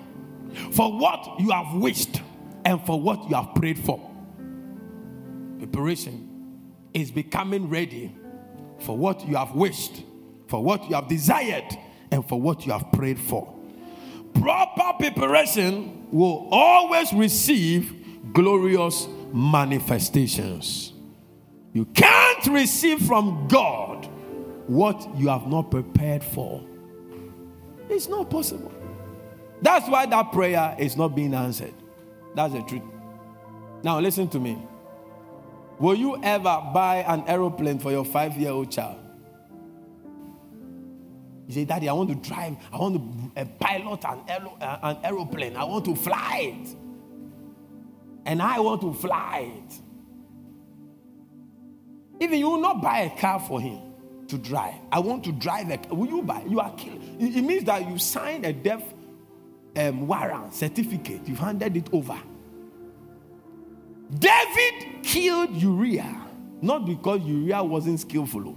for 0.71 0.97
what 0.97 1.39
you 1.39 1.51
have 1.51 1.73
wished, 1.75 2.21
and 2.65 2.83
for 2.85 2.99
what 2.99 3.29
you 3.29 3.35
have 3.35 3.53
prayed 3.55 3.77
for. 3.77 4.09
Preparation 5.59 6.25
is 6.93 7.11
becoming 7.11 7.69
ready 7.69 8.15
for 8.79 8.97
what 8.97 9.27
you 9.27 9.35
have 9.35 9.53
wished, 9.53 10.03
for 10.47 10.63
what 10.63 10.89
you 10.89 10.95
have 10.95 11.07
desired, 11.07 11.77
and 12.11 12.27
for 12.27 12.39
what 12.39 12.65
you 12.65 12.71
have 12.71 12.91
prayed 12.91 13.19
for. 13.19 13.53
Proper 14.33 14.97
preparation 14.97 16.07
will 16.11 16.47
always 16.51 17.11
receive 17.13 17.93
glorious 18.33 19.07
manifestations. 19.33 20.93
You 21.73 21.85
can't 21.85 22.45
receive 22.47 23.01
from 23.01 23.47
God 23.47 24.07
what 24.67 25.17
you 25.17 25.27
have 25.29 25.47
not 25.47 25.71
prepared 25.71 26.23
for. 26.23 26.63
It's 27.89 28.07
not 28.07 28.29
possible. 28.29 28.71
That's 29.61 29.89
why 29.89 30.05
that 30.05 30.31
prayer 30.31 30.75
is 30.79 30.95
not 30.95 31.09
being 31.09 31.33
answered. 31.33 31.73
That's 32.35 32.53
the 32.53 32.61
truth. 32.61 32.83
Now, 33.83 33.99
listen 33.99 34.27
to 34.29 34.39
me. 34.39 34.57
Will 35.79 35.95
you 35.95 36.21
ever 36.21 36.61
buy 36.73 37.05
an 37.07 37.23
aeroplane 37.27 37.79
for 37.79 37.91
your 37.91 38.05
five 38.05 38.35
year 38.37 38.51
old 38.51 38.71
child? 38.71 38.98
He 41.49 41.55
said, 41.55 41.67
Daddy, 41.67 41.89
I 41.89 41.93
want 41.93 42.09
to 42.09 42.29
drive, 42.29 42.57
I 42.71 42.77
want 42.77 42.95
to 42.95 43.41
uh, 43.41 43.45
pilot 43.59 44.05
an, 44.05 44.19
aero, 44.27 44.55
uh, 44.61 44.77
an 44.83 44.97
aeroplane, 45.03 45.55
I 45.55 45.63
want 45.63 45.83
to 45.85 45.95
fly 45.95 46.53
it. 46.53 46.75
And 48.23 48.39
I 48.39 48.59
want 48.59 48.81
to 48.81 48.93
fly 48.93 49.51
it. 49.57 49.73
Even 52.23 52.37
you 52.37 52.51
will 52.51 52.61
not 52.61 52.83
buy 52.83 52.99
a 52.99 53.19
car 53.19 53.39
for 53.39 53.59
him 53.59 53.79
to 54.27 54.37
drive. 54.37 54.75
I 54.91 54.99
want 54.99 55.23
to 55.23 55.31
drive 55.31 55.71
a 55.71 55.77
car. 55.79 55.95
Will 55.95 56.05
you 56.05 56.21
buy? 56.21 56.43
You 56.47 56.59
are 56.59 56.71
killed. 56.75 57.01
It 57.17 57.41
means 57.41 57.63
that 57.63 57.89
you 57.89 57.97
signed 57.97 58.45
a 58.45 58.53
death 58.53 58.83
um, 59.75 60.05
warrant 60.05 60.53
certificate, 60.53 61.21
you've 61.27 61.39
handed 61.39 61.75
it 61.75 61.89
over. 61.91 62.19
David 64.19 65.01
killed 65.01 65.55
Uriah, 65.55 66.27
not 66.61 66.85
because 66.85 67.21
Uriah 67.21 67.63
wasn't 67.63 67.99
skillful. 67.99 68.55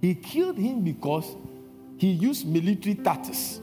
He 0.00 0.14
killed 0.14 0.56
him 0.56 0.82
because 0.82 1.36
he 1.96 2.10
used 2.10 2.46
military 2.46 2.94
tactics. 2.94 3.60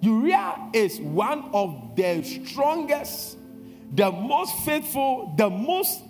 Uriah 0.00 0.70
is 0.72 1.00
one 1.00 1.50
of 1.52 1.94
the 1.96 2.22
strongest, 2.22 3.36
the 3.94 4.10
most 4.10 4.56
faithful, 4.64 5.34
the 5.36 5.50
most 5.50 6.02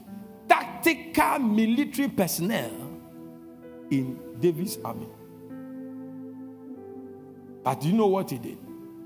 tactical 0.49 1.39
military 1.39 2.09
personnel 2.09 2.71
in 3.91 4.19
David's 4.39 4.79
army. 4.85 5.09
But 7.63 7.81
do 7.81 7.89
you 7.89 7.95
know 7.95 8.07
what 8.07 8.31
he 8.31 8.39
did? 8.39 8.59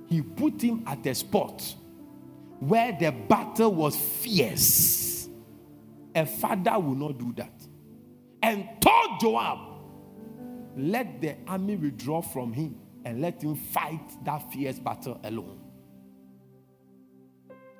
He 0.07 0.23
put 0.23 0.61
him 0.61 0.83
at 0.87 1.07
a 1.07 1.15
spot 1.15 1.75
where 2.61 2.93
the 2.93 3.11
battle 3.11 3.75
was 3.75 3.97
fierce. 3.97 5.29
A 6.15 6.27
father 6.27 6.79
will 6.79 6.95
not 6.95 7.19
do 7.19 7.33
that. 7.37 7.53
And 8.43 8.69
told 8.81 9.21
Joab, 9.21 9.74
let 10.77 11.21
the 11.21 11.37
army 11.47 11.77
withdraw 11.77 12.21
from 12.21 12.53
him 12.53 12.77
and 13.05 13.21
let 13.21 13.43
him 13.43 13.55
fight 13.55 14.25
that 14.25 14.53
fierce 14.53 14.79
battle 14.79 15.21
alone. 15.25 15.61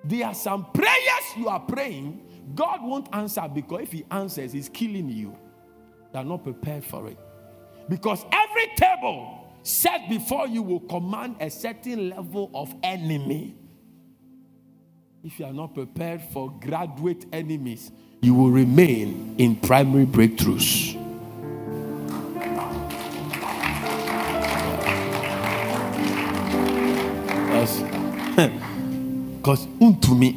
There 0.05 0.27
are 0.27 0.35
some 0.35 0.67
prayers 0.73 1.25
you 1.37 1.49
are 1.49 1.61
praying, 1.61 2.25
God 2.55 2.83
won't 2.83 3.09
answer 3.13 3.49
because 3.53 3.83
if 3.83 3.93
He 3.93 4.05
answers, 4.11 4.53
He's 4.53 4.69
killing 4.69 5.09
you. 5.09 5.37
They 6.13 6.19
are 6.19 6.25
not 6.25 6.45
prepared 6.45 6.85
for 6.85 7.09
it. 7.09 7.19
Because 7.89 8.25
every 8.31 8.67
table 8.77 9.47
set 9.63 10.09
before 10.09 10.47
you 10.47 10.63
will 10.63 10.81
command 10.81 11.37
a 11.41 11.51
certain 11.51 12.11
level 12.11 12.51
of 12.55 12.75
enemy. 12.83 13.57
If 15.23 15.39
you 15.41 15.47
are 15.47 15.53
not 15.53 15.75
prepared 15.75 16.21
for 16.21 16.51
graduate 16.61 17.25
enemies, 17.33 17.91
you 18.21 18.35
will 18.35 18.51
remain 18.51 19.35
in 19.39 19.57
primary 19.57 20.05
breakthroughs. 20.05 21.01
Because 29.45 29.67
unto 29.79 30.15
me. 30.15 30.33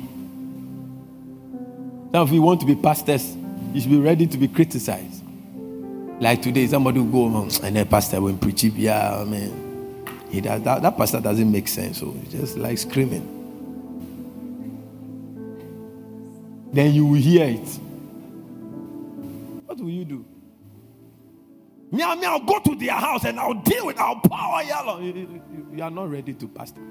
Now, 2.12 2.24
if 2.24 2.32
you 2.32 2.42
want 2.42 2.60
to 2.60 2.66
be 2.66 2.76
pastors, 2.76 3.38
you 3.72 3.80
should 3.80 3.90
be 3.90 4.02
ready 4.02 4.28
to 4.28 4.38
be 4.38 4.50
criticized. 4.50 5.24
Like 6.20 6.42
today, 6.42 6.68
somebody 6.68 7.00
will 7.00 7.30
go 7.30 7.38
oh, 7.38 7.50
and 7.64 7.74
then 7.74 7.88
pastor 7.88 8.20
will 8.20 8.36
preach. 8.36 8.66
Yeah, 8.66 9.20
I 9.20 9.24
mean, 9.24 10.06
he 10.30 10.42
does, 10.42 10.62
that, 10.64 10.82
that 10.82 10.98
pastor 10.98 11.22
doesn't 11.22 11.50
make 11.50 11.70
sense. 11.70 12.00
So 12.00 12.12
he 12.12 12.28
just 12.28 12.58
like 12.58 12.78
screaming. 12.78 13.24
Then 16.74 16.94
you 16.94 17.06
will 17.06 17.22
hear 17.22 17.46
it. 17.48 17.68
What 19.68 19.80
will 19.80 19.90
you 19.90 20.04
do? 20.04 20.26
Me, 21.94 22.00
mean, 22.00 22.26
I'll 22.26 22.42
go 22.42 22.60
to 22.60 22.76
their 22.76 22.92
house 22.92 23.24
and 23.24 23.40
I'll 23.40 23.54
deal 23.54 23.86
with, 23.86 23.98
I'll 24.00 24.20
power. 24.20 24.64
You 24.64 25.82
are 25.82 25.90
not 25.90 26.12
ready 26.12 26.34
to 26.34 26.48
pastor. 26.50 26.82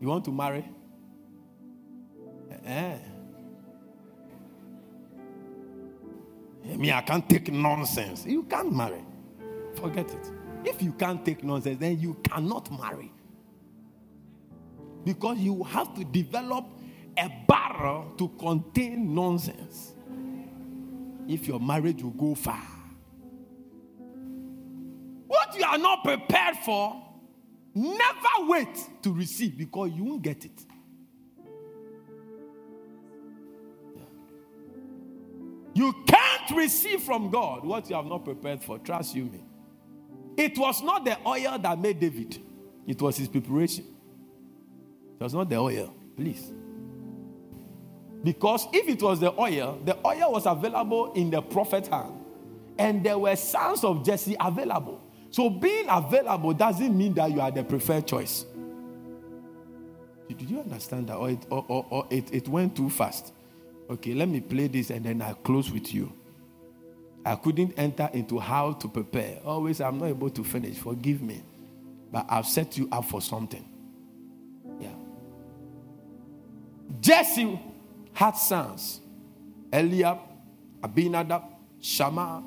You 0.00 0.08
want 0.08 0.24
to 0.26 0.32
marry? 0.32 0.64
Eh. 2.64 2.98
Me, 6.76 6.92
I 6.92 7.00
can't 7.00 7.28
take 7.28 7.50
nonsense. 7.52 8.26
You 8.26 8.42
can't 8.42 8.74
marry. 8.74 9.04
Forget 9.74 10.10
it. 10.10 10.30
If 10.64 10.82
you 10.82 10.92
can't 10.92 11.24
take 11.24 11.44
nonsense, 11.44 11.78
then 11.78 11.98
you 12.00 12.14
cannot 12.24 12.70
marry. 12.78 13.12
Because 15.04 15.38
you 15.38 15.62
have 15.62 15.94
to 15.94 16.04
develop 16.04 16.66
a 17.16 17.30
barrel 17.46 18.12
to 18.18 18.28
contain 18.38 19.14
nonsense. 19.14 19.94
If 21.28 21.46
your 21.46 21.60
marriage 21.60 22.02
will 22.02 22.10
go 22.10 22.34
far. 22.34 22.62
What 25.26 25.56
you 25.56 25.64
are 25.64 25.78
not 25.78 26.04
prepared 26.04 26.56
for 26.64 27.05
Never 27.76 28.48
wait 28.48 28.88
to 29.02 29.12
receive 29.12 29.58
because 29.58 29.90
you 29.92 30.02
won't 30.02 30.22
get 30.22 30.46
it. 30.46 30.64
You 35.74 35.92
can't 36.06 36.56
receive 36.56 37.02
from 37.02 37.30
God 37.30 37.66
what 37.66 37.90
you 37.90 37.96
have 37.96 38.06
not 38.06 38.24
prepared 38.24 38.64
for. 38.64 38.78
Trust 38.78 39.14
you 39.14 39.26
me. 39.26 39.44
It 40.38 40.56
was 40.56 40.82
not 40.82 41.04
the 41.04 41.18
oil 41.26 41.58
that 41.58 41.78
made 41.78 42.00
David, 42.00 42.40
it 42.86 43.02
was 43.02 43.18
his 43.18 43.28
preparation. 43.28 43.84
It 45.20 45.22
was 45.22 45.34
not 45.34 45.50
the 45.50 45.56
oil, 45.56 45.94
please. 46.16 46.50
Because 48.24 48.68
if 48.72 48.88
it 48.88 49.02
was 49.02 49.20
the 49.20 49.38
oil, 49.38 49.78
the 49.84 49.98
oil 50.06 50.32
was 50.32 50.46
available 50.46 51.12
in 51.12 51.28
the 51.28 51.42
prophet's 51.42 51.88
hand, 51.88 52.24
and 52.78 53.04
there 53.04 53.18
were 53.18 53.36
sons 53.36 53.84
of 53.84 54.02
Jesse 54.02 54.34
available. 54.40 55.02
So 55.36 55.50
being 55.50 55.84
available 55.90 56.54
doesn't 56.54 56.96
mean 56.96 57.12
that 57.12 57.30
you 57.30 57.42
are 57.42 57.50
the 57.50 57.62
preferred 57.62 58.06
choice. 58.06 58.46
Did 60.28 60.48
you 60.48 60.60
understand 60.60 61.08
that? 61.10 61.16
Or 61.16 61.28
it, 61.28 61.44
or, 61.50 61.62
or, 61.68 61.86
or 61.90 62.06
it, 62.08 62.32
it 62.32 62.48
went 62.48 62.74
too 62.74 62.88
fast? 62.88 63.34
Okay, 63.90 64.14
let 64.14 64.30
me 64.30 64.40
play 64.40 64.66
this 64.68 64.88
and 64.88 65.04
then 65.04 65.20
I'll 65.20 65.34
close 65.34 65.70
with 65.70 65.92
you. 65.92 66.10
I 67.22 67.34
couldn't 67.34 67.74
enter 67.76 68.08
into 68.14 68.38
how 68.38 68.72
to 68.72 68.88
prepare. 68.88 69.40
Always, 69.44 69.82
I'm 69.82 69.98
not 69.98 70.06
able 70.06 70.30
to 70.30 70.42
finish. 70.42 70.78
Forgive 70.78 71.20
me. 71.20 71.42
But 72.10 72.24
I've 72.30 72.46
set 72.46 72.78
you 72.78 72.88
up 72.90 73.04
for 73.04 73.20
something. 73.20 73.68
Yeah. 74.80 74.94
Jesse 76.98 77.60
had 78.14 78.38
sons 78.38 79.02
Eliab, 79.70 80.18
Abinadab, 80.82 81.42
Shammah, 81.82 82.42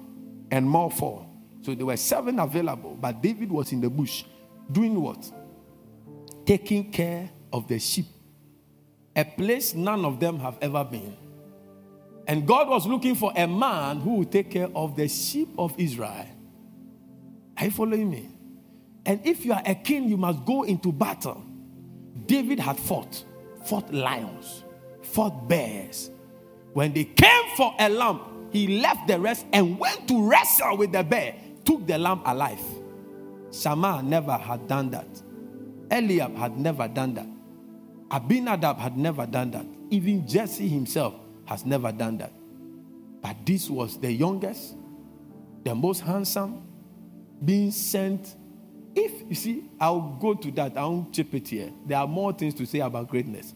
and 0.50 0.68
more 0.68 0.90
four 0.90 1.29
So 1.62 1.76
there 1.76 1.86
were 1.86 1.98
seven 1.98 2.40
available, 2.40 2.98
but 3.00 3.22
David 3.22 3.52
was 3.52 3.72
in 3.72 3.82
the 3.82 3.90
bush 3.90 4.24
doing 4.72 5.00
what? 5.02 5.32
Taking 6.46 6.92
care 6.92 7.30
of 7.52 7.68
the 7.68 7.80
sheep. 7.80 8.06
A 9.16 9.26
place 9.26 9.74
none 9.76 10.06
of 10.06 10.20
them 10.20 10.40
have 10.40 10.58
ever 10.62 10.84
been. 10.84 11.16
And 12.28 12.48
God 12.48 12.70
was 12.70 12.86
looking 12.86 13.16
for 13.16 13.34
a 13.36 13.48
man 13.48 14.00
who 14.00 14.16
would 14.16 14.32
take 14.32 14.52
care 14.52 14.70
of 14.76 14.96
the 14.96 15.08
sheep 15.08 15.50
of 15.58 15.74
Israel. 15.78 16.28
Are 17.58 17.66
you 17.66 17.72
following 17.72 18.10
me? 18.10 18.30
And 19.06 19.26
if 19.26 19.44
you 19.44 19.54
are 19.54 19.64
a 19.66 19.76
king, 19.76 20.08
you 20.08 20.18
must 20.18 20.46
go 20.46 20.64
into 20.64 20.92
battle. 20.92 21.44
David 22.26 22.60
had 22.60 22.78
fought, 22.78 23.26
fought 23.66 23.92
lions, 23.92 24.64
fought 25.02 25.48
bears. 25.48 26.12
When 26.74 26.94
they 26.94 27.06
came 27.06 27.44
for 27.58 27.74
a 27.80 27.90
lamb, 27.90 28.48
he 28.52 28.80
left 28.80 29.08
the 29.08 29.20
rest 29.20 29.46
and 29.52 29.80
went 29.80 30.08
to 30.08 30.30
wrestle 30.30 30.78
with 30.78 30.92
the 30.92 31.04
bear, 31.04 31.36
took 31.70 31.86
the 31.86 32.00
lamb 32.00 32.24
alive. 32.26 32.60
Shammah 33.52 34.02
never 34.02 34.36
had 34.36 34.68
done 34.68 34.90
that. 34.90 35.08
Eliab 35.92 36.36
had 36.36 36.58
never 36.58 36.88
done 36.88 37.14
that. 37.14 37.28
Abinadab 38.10 38.80
had 38.80 38.98
never 38.98 39.28
done 39.28 39.52
that. 39.52 39.68
Even 39.92 40.28
Jesse 40.28 40.68
himself 40.68 41.14
has 41.46 41.68
never 41.68 41.92
done 41.92 42.18
that. 42.18 42.32
But 43.22 43.46
this 43.46 43.70
was 43.70 44.00
the 44.00 44.12
youngest, 44.12 44.78
the 45.64 45.76
most 45.76 46.02
handsome, 46.02 46.64
being 47.46 47.70
sent. 47.70 48.36
If 48.96 49.30
you 49.30 49.36
see, 49.36 49.70
I'll 49.80 50.18
go 50.20 50.34
to 50.34 50.52
that, 50.54 50.76
I 50.76 50.82
won't 50.86 51.14
chip 51.14 51.36
it 51.36 51.50
here. 51.50 51.72
There 51.86 52.00
are 52.00 52.08
more 52.08 52.34
things 52.34 52.56
to 52.56 52.66
say 52.66 52.80
about 52.80 53.10
greatness. 53.10 53.54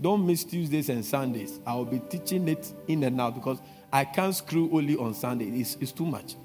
Don't 0.00 0.24
miss 0.24 0.44
Tuesdays 0.44 0.88
and 0.88 1.04
Sundays. 1.04 1.58
I 1.66 1.74
will 1.74 1.84
be 1.84 1.98
teaching 1.98 2.46
it 2.46 2.72
in 2.86 3.02
and 3.02 3.20
out 3.20 3.34
because 3.34 3.58
I 3.92 4.04
can't 4.04 4.34
screw 4.36 4.70
only 4.72 4.96
on 4.96 5.14
Sunday. 5.14 5.46
It's, 5.46 5.76
it's 5.80 5.90
too 5.90 6.06
much. 6.06 6.36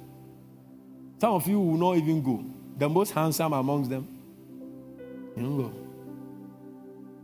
Some 1.21 1.35
of 1.35 1.47
you 1.47 1.59
will 1.59 1.77
not 1.77 1.97
even 1.97 2.23
go. 2.23 2.43
The 2.79 2.89
most 2.89 3.11
handsome 3.11 3.53
amongst 3.53 3.91
them, 3.91 4.07
you 5.37 5.43
don't 5.43 5.55
go. 5.55 5.73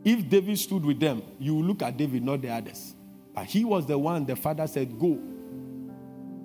If 0.04 0.30
David 0.30 0.60
stood 0.60 0.86
with 0.86 1.00
them, 1.00 1.24
you 1.40 1.56
will 1.56 1.64
look 1.64 1.82
at 1.82 1.98
David, 1.98 2.24
not 2.24 2.44
the 2.44 2.50
others. 2.50 2.94
But 3.34 3.46
he 3.46 3.66
was 3.66 3.88
the 3.88 3.98
one 3.98 4.24
the 4.24 4.36
father 4.36 4.68
said, 4.68 5.00
Go. 5.00 5.20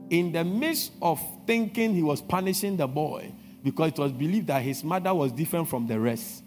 In 0.09 0.33
the 0.33 0.43
midst 0.43 0.93
of 1.03 1.21
thinking 1.47 1.95
he 1.95 2.03
was 2.03 2.23
punishing 2.23 2.79
the 2.79 2.87
boy 2.87 3.31
because 3.63 3.91
it 3.91 3.99
was 3.99 4.13
believed 4.13 4.47
that 4.47 4.63
his 4.63 4.83
mother 4.83 5.13
was 5.13 5.31
different 5.31 5.69
from 5.69 5.87
the 5.87 6.01
rest, 6.01 6.45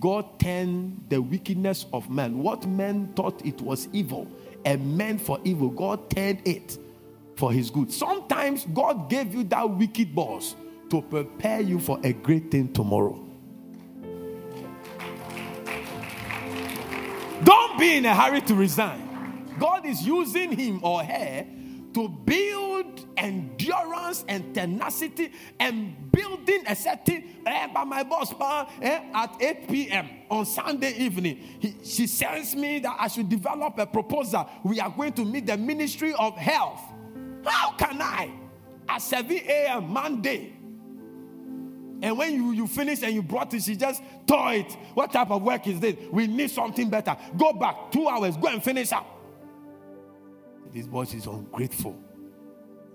God 0.00 0.40
turned 0.40 1.04
the 1.08 1.22
wickedness 1.22 1.86
of 1.92 2.10
man. 2.10 2.42
What 2.42 2.66
men 2.66 3.12
thought 3.14 3.46
it 3.46 3.60
was 3.60 3.88
evil 3.92 4.26
and 4.64 4.96
meant 4.96 5.20
for 5.20 5.38
evil, 5.44 5.68
God 5.68 6.10
turned 6.10 6.42
it 6.44 6.78
for 7.42 7.50
his 7.52 7.70
good. 7.70 7.90
Sometimes 7.90 8.64
God 8.72 9.10
gave 9.10 9.34
you 9.34 9.42
that 9.42 9.68
wicked 9.68 10.14
boss 10.14 10.54
to 10.88 11.02
prepare 11.02 11.60
you 11.60 11.80
for 11.80 11.98
a 12.04 12.12
great 12.12 12.52
thing 12.52 12.72
tomorrow. 12.72 13.20
Don't 17.42 17.80
be 17.80 17.96
in 17.96 18.04
a 18.04 18.14
hurry 18.14 18.42
to 18.42 18.54
resign. 18.54 19.56
God 19.58 19.84
is 19.84 20.06
using 20.06 20.52
him 20.52 20.84
or 20.84 21.02
her 21.02 21.44
to 21.94 22.08
build 22.08 23.06
endurance 23.16 24.24
and 24.28 24.54
tenacity 24.54 25.32
and 25.58 26.12
building 26.12 26.62
a 26.68 26.76
certain 26.76 27.24
eh, 27.44 27.66
by 27.74 27.82
my 27.82 28.04
boss 28.04 28.32
eh, 28.80 29.00
at 29.12 29.36
8 29.40 29.68
p.m. 29.68 30.08
on 30.30 30.46
Sunday 30.46 30.94
evening. 30.96 31.40
He, 31.58 31.74
she 31.82 32.06
sends 32.06 32.54
me 32.54 32.78
that 32.78 32.96
I 33.00 33.08
should 33.08 33.28
develop 33.28 33.78
a 33.78 33.86
proposal. 33.86 34.48
We 34.62 34.78
are 34.78 34.90
going 34.90 35.14
to 35.14 35.24
meet 35.24 35.46
the 35.46 35.56
Ministry 35.56 36.14
of 36.14 36.36
Health. 36.36 36.91
How 37.44 37.72
can 37.72 38.00
I 38.00 38.30
at 38.88 39.02
7 39.02 39.30
a.m. 39.30 39.92
Monday? 39.92 40.54
And 42.02 42.18
when 42.18 42.34
you, 42.34 42.50
you 42.50 42.66
finish 42.66 43.02
and 43.02 43.14
you 43.14 43.22
brought 43.22 43.54
it, 43.54 43.62
she 43.62 43.76
just 43.76 44.02
tore 44.26 44.54
it. 44.54 44.72
What 44.94 45.12
type 45.12 45.30
of 45.30 45.42
work 45.42 45.66
is 45.68 45.78
this? 45.78 45.94
We 46.10 46.26
need 46.26 46.50
something 46.50 46.90
better. 46.90 47.16
Go 47.36 47.52
back 47.52 47.92
two 47.92 48.08
hours, 48.08 48.36
go 48.36 48.48
and 48.48 48.62
finish 48.62 48.90
up. 48.92 49.06
This 50.74 50.86
boss 50.86 51.14
is 51.14 51.26
ungrateful. 51.26 51.96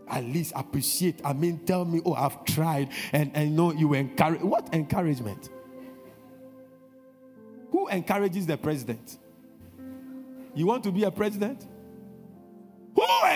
At 0.10 0.26
least 0.26 0.54
appreciate. 0.56 1.22
I 1.24 1.34
mean, 1.34 1.60
tell 1.66 1.86
me, 1.86 2.02
oh, 2.06 2.14
I've 2.14 2.44
tried, 2.44 2.90
and 3.14 3.32
I 3.36 3.46
know 3.46 3.72
you 3.74 3.94
encourage. 3.94 4.42
What 4.42 4.74
encouragement? 4.74 5.50
Who 7.72 7.88
encourages 7.90 8.46
the 8.46 8.58
president? 8.58 9.18
You 10.54 10.66
want 10.66 10.84
to 10.86 10.92
be 10.92 11.04
a 11.04 11.12
president? 11.12 11.66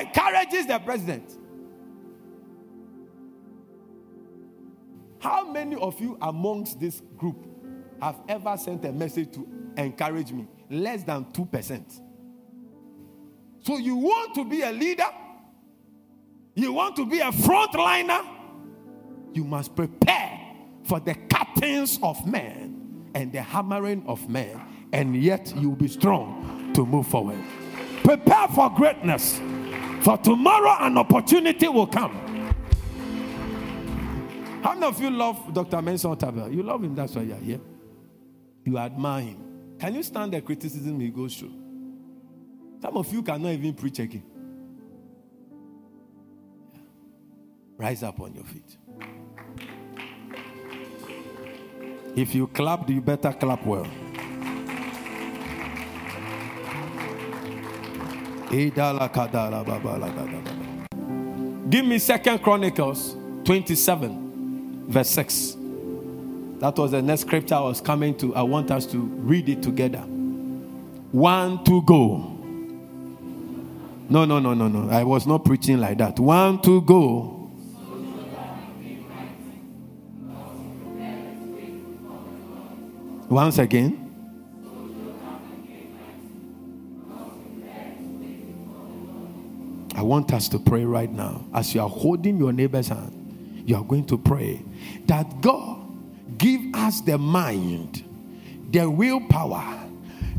Encourages 0.02 0.66
the 0.66 0.80
president? 0.80 1.38
How 5.20 5.52
many 5.52 5.76
of 5.76 5.99
you 6.02 6.18
amongst 6.22 6.80
this 6.80 7.02
group 7.18 7.45
have 8.02 8.20
ever 8.28 8.58
sent 8.58 8.84
a 8.86 8.91
message 8.91 9.32
to 9.34 9.47
encourage 9.78 10.32
me? 10.32 10.47
Less 10.70 11.04
than 11.04 11.26
2%. 11.26 12.02
So 13.60 13.78
you 13.78 13.95
want 13.95 14.34
to 14.36 14.45
be 14.45 14.64
a 14.64 14.72
leader? 14.72 15.10
You 16.56 16.74
want 16.74 16.95
to 16.95 17.06
be 17.06 17.20
a 17.20 17.32
frontliner? 17.32 18.28
You 19.34 19.43
must 19.43 19.76
prepare 19.76 20.39
for 20.84 20.99
the 20.99 21.14
cuttings 21.14 21.99
of 22.02 22.26
men 22.26 23.12
and 23.14 23.32
the 23.32 23.41
hammering 23.41 24.04
of 24.08 24.28
men, 24.28 24.60
and 24.91 25.16
yet 25.16 25.54
you'll 25.56 25.76
be 25.76 25.88
strong 25.88 26.72
to 26.74 26.86
move 26.86 27.08
forward. 27.08 27.39
Prepare 28.04 28.47
for 28.47 28.70
greatness, 28.72 29.39
for 30.02 30.18
tomorrow 30.18 30.78
an 30.86 30.97
opportunity 30.97 31.68
will 31.68 31.88
come. 31.88 32.14
How 34.64 34.74
many 34.74 34.86
of 34.86 35.02
you 35.02 35.10
love 35.10 35.54
Dr. 35.54 35.82
Mensa 35.82 36.08
Otabil? 36.08 36.54
You 36.54 36.64
love 36.64 36.84
him, 36.84 36.95
that's 36.95 37.16
why 37.16 37.24
you're 37.24 37.38
here. 37.38 37.60
You 38.64 38.78
admire 38.78 39.24
him. 39.24 39.76
Can 39.80 39.95
you 39.95 40.04
stand 40.04 40.34
the 40.34 40.41
criticism 40.41 40.99
he 40.99 41.10
goes 41.10 41.36
through? 41.36 41.54
Some 42.82 42.97
of 42.97 43.12
you 43.12 43.24
cannot 43.24 43.49
even 43.49 43.74
preach 43.74 43.99
again. 43.99 44.24
Rise 47.78 48.04
up 48.04 48.20
on 48.20 48.36
your 48.36 48.43
feet. 48.43 48.78
If 52.16 52.36
you 52.36 52.47
clap, 52.47 52.89
you 52.89 53.02
better 53.02 53.34
clap 53.34 53.66
well. 53.66 53.88
Give 61.70 61.86
me 61.86 61.99
Second 61.99 62.39
Chronicles 62.43 63.16
27, 63.45 64.86
verse 64.89 65.10
6. 65.10 65.56
That 66.60 66.76
was 66.78 66.91
the 66.91 67.02
next 67.02 67.22
scripture 67.22 67.56
I 67.56 67.62
was 67.62 67.80
coming 67.80 68.14
to. 68.18 68.36
I 68.36 68.41
want 68.41 68.70
us 68.72 68.86
to 68.88 68.99
read 68.99 69.47
it 69.47 69.64
together. 69.64 70.02
One, 71.12 71.64
two, 71.64 71.82
go. 71.84 72.18
No, 74.10 74.26
no, 74.26 74.39
no, 74.39 74.54
no, 74.54 74.68
no. 74.68 74.89
I 74.89 75.04
was 75.04 75.26
not 75.26 75.45
preaching 75.45 75.80
like 75.80 75.97
that. 75.99 76.20
One, 76.20 76.62
two, 76.62 76.82
go. 76.82 77.49
Once 83.30 83.58
again. 83.60 84.01
I 89.96 90.02
want 90.04 90.34
us 90.34 90.48
to 90.50 90.60
pray 90.60 90.86
right 90.86 91.12
now. 91.12 91.46
As 91.54 91.76
you 91.76 91.82
are 91.82 91.89
holding 91.89 92.38
your 92.38 92.54
neighbor's 92.54 92.88
hand, 92.88 93.64
you 93.66 93.76
are 93.76 93.84
going 93.84 94.06
to 94.06 94.18
pray 94.18 94.64
that 95.06 95.42
God 95.42 95.80
give 96.38 96.62
us 96.74 97.02
the 97.02 97.18
mind, 97.18 98.04
the 98.72 98.89
willpower, 98.89 99.88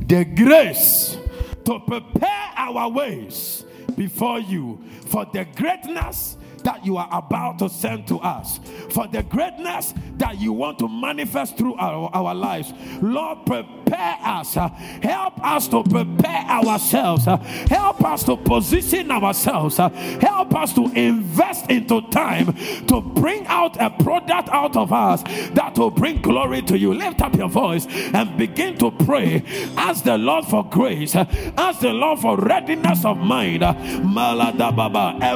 the 0.07 0.25
grace 0.25 1.17
to 1.65 1.79
prepare 1.81 2.51
our 2.57 2.89
ways 2.89 3.65
before 3.97 4.41
you 4.41 4.83
for 5.07 5.27
the 5.33 5.47
greatness 5.55 6.37
that 6.65 6.85
you 6.87 6.97
are 6.97 7.09
about 7.13 7.59
to 7.59 7.69
send 7.69 8.07
to 8.07 8.19
us, 8.21 8.59
for 8.91 9.07
the 9.09 9.23
greatness 9.25 9.95
that 10.17 10.41
you 10.41 10.53
want 10.53 10.79
to 10.79 10.89
manifest 10.89 11.59
through 11.59 11.75
our, 11.75 12.09
our 12.15 12.35
lives. 12.35 12.73
Lord, 13.01 13.45
prepare 13.47 13.82
us. 13.99 14.57
Uh, 14.57 14.69
help 15.03 15.43
us 15.45 15.69
to 15.69 15.83
prepare 15.83 16.45
ourselves. 16.49 17.25
Help 17.25 18.05
us 18.05 18.25
to 18.25 18.37
position 18.37 19.11
ourselves. 19.11 19.77
Help 19.77 20.55
us 20.55 20.73
to 20.75 20.87
invest 20.95 21.71
into 21.71 22.01
time 22.11 22.53
to 22.87 23.01
bring 23.01 23.47
out 23.47 23.81
a 23.81 23.91
product 23.91 24.49
out 24.51 24.77
of 24.77 24.93
us 24.93 25.23
that 25.53 25.77
will 25.77 25.91
bring 25.91 26.21
glory 26.23 26.63
to 26.63 26.79
you. 26.79 26.95
Lift 26.95 27.23
up 27.23 27.35
your 27.35 27.49
voice 27.49 27.87
and 27.89 28.37
begin 28.37 28.77
to 28.79 28.91
pray. 28.91 29.43
Ask 29.77 30.05
the 30.05 30.19
Lord 30.19 30.45
for 30.47 30.65
grace. 30.65 31.15
Ask 31.15 31.81
the 31.81 31.93
Lord 31.93 32.21
for 32.21 32.37
readiness 32.37 33.05
of 33.05 33.17
mind. 33.19 33.63
A 33.63 33.75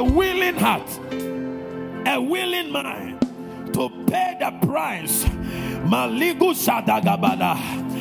willing 0.03 0.57
heart 0.57 1.01
a 2.07 2.21
willing 2.21 2.71
mind 2.71 3.21
to 3.75 3.91
pay 4.07 4.37
the 4.39 4.51
price. 4.67 5.25
Maligu 5.85 6.55
Sadagabada. 6.55 7.96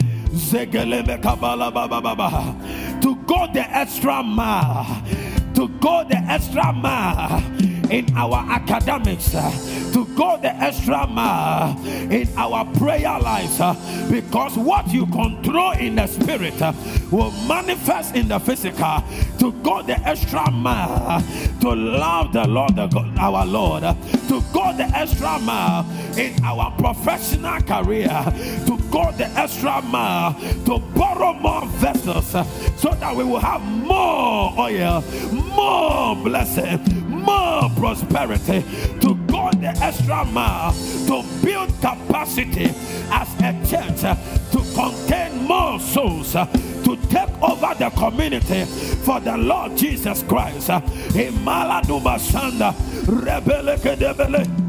To 3.01 3.15
go 3.25 3.47
the 3.53 3.65
extra 3.69 4.21
mile 4.23 5.03
to 5.55 5.67
go 5.79 6.03
the 6.07 6.17
extra 6.17 6.71
mile 6.73 7.41
in 7.89 8.05
our 8.17 8.43
academics, 8.49 9.35
uh, 9.35 9.51
to 9.93 10.05
go 10.15 10.37
the 10.41 10.53
extra 10.55 11.05
mile 11.07 11.77
in 12.11 12.27
our 12.35 12.65
prayer 12.77 13.19
lives, 13.19 13.59
uh, 13.59 13.73
because 14.09 14.57
what 14.57 14.87
you 14.89 15.05
control 15.07 15.71
in 15.73 15.95
the 15.95 16.07
spirit 16.07 16.59
uh, 16.61 16.73
will 17.11 17.31
manifest 17.47 18.15
in 18.15 18.27
the 18.27 18.39
physical. 18.39 19.03
To 19.39 19.51
go 19.63 19.83
the 19.83 19.99
extra 19.99 20.49
mile, 20.49 21.21
to 21.61 21.75
love 21.75 22.33
the 22.33 22.47
Lord, 22.47 22.77
our 23.19 23.45
Lord, 23.45 23.83
to 23.83 24.41
go 24.51 24.73
the 24.75 24.89
extra 24.93 25.37
mile 25.39 25.85
in 26.17 26.43
our 26.43 26.71
professional 26.77 27.61
career, 27.61 28.07
to 28.65 28.77
go 28.89 29.11
the 29.11 29.27
extra 29.35 29.81
mile, 29.83 30.33
to 30.65 30.79
borrow 30.95 31.33
more 31.33 31.65
vessels 31.67 32.31
so 32.79 32.89
that 32.95 33.15
we 33.15 33.23
will 33.23 33.39
have 33.39 33.61
more 33.61 34.53
oil, 34.57 35.03
more 35.53 36.15
blessing, 36.15 36.79
more 37.09 37.69
prosperity, 37.77 38.63
to 39.01 39.15
go 39.27 39.49
the 39.51 39.73
extra 39.81 40.23
mile, 40.25 40.73
to 41.07 41.23
build 41.43 41.69
capacity 41.81 42.71
as 43.11 43.29
a 43.41 43.53
church 43.65 44.01
to 44.51 44.59
contain 44.73 45.45
more 45.45 45.79
souls 45.79 46.35
to 46.85 46.95
take 47.09 47.29
over 47.41 47.73
the 47.79 47.89
community 47.97 48.63
for 49.03 49.19
the 49.19 49.35
Lord 49.35 49.75
Jesus 49.75 50.21
Christ. 50.23 50.69
Imala 50.69 51.81
Sanda 52.19 52.71
Rebele 53.05 53.77
Kedebele. 53.77 54.65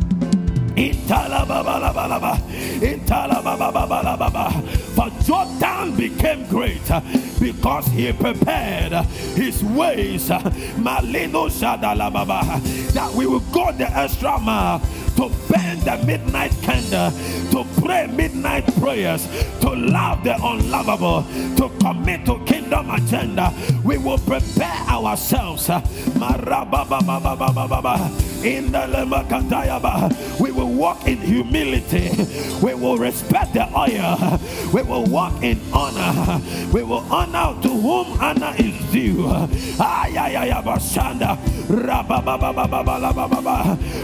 For 4.95 5.11
Jotham 5.27 5.97
became 5.97 6.47
great 6.47 6.89
uh, 6.89 7.01
because 7.41 7.87
he 7.89 8.12
prepared 8.12 8.93
uh, 8.93 9.03
his 9.35 9.64
ways. 9.64 10.31
Uh, 10.31 10.39
Malino 10.79 11.51
That 12.93 13.12
we 13.12 13.27
will 13.27 13.41
go 13.41 13.72
the 13.72 13.91
extra 13.91 14.39
mile 14.39 14.81
to 15.16 15.31
burn 15.49 15.81
the 15.81 16.03
midnight 16.07 16.53
candle, 16.62 17.11
to 17.51 17.64
pray 17.81 18.07
midnight 18.07 18.66
prayers, 18.77 19.27
to 19.61 19.70
love 19.70 20.22
the 20.22 20.35
unlovable, 20.35 21.24
to 21.57 21.70
commit 21.81 22.27
to 22.27 22.39
kingdom 22.45 22.91
agenda. 22.91 23.53
We 23.83 23.97
will 23.99 24.18
prepare 24.18 24.85
ourselves. 24.89 25.70
In 28.45 28.70
the 28.70 28.87
we 30.39 30.51
will 30.53 30.68
walk 30.72 31.09
in 31.09 31.16
humility. 31.18 32.11
We 32.62 32.74
will 32.74 32.99
respect 32.99 33.55
the 33.55 33.66
oil. 33.77 34.39
We 34.72 34.83
will 34.83 35.05
walk 35.16 35.42
in 35.42 35.58
honor. 35.72 36.42
We 36.74 36.82
will 36.82 37.04
honor 37.10 37.58
to 37.62 37.68
whom 37.68 38.20
honor 38.20 38.54
is 38.58 38.76
due. 38.92 39.24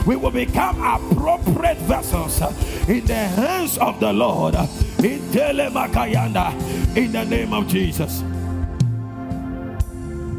We 0.07 0.17
will 0.17 0.31
become 0.31 0.83
appropriate 0.83 1.77
vessels 1.79 2.41
in 2.89 3.05
the 3.05 3.15
hands 3.15 3.77
of 3.77 4.01
the 4.01 4.11
Lord. 4.11 4.55
In 5.05 5.31
the 7.13 7.25
name 7.29 7.53
of 7.53 7.69
Jesus. 7.69 8.23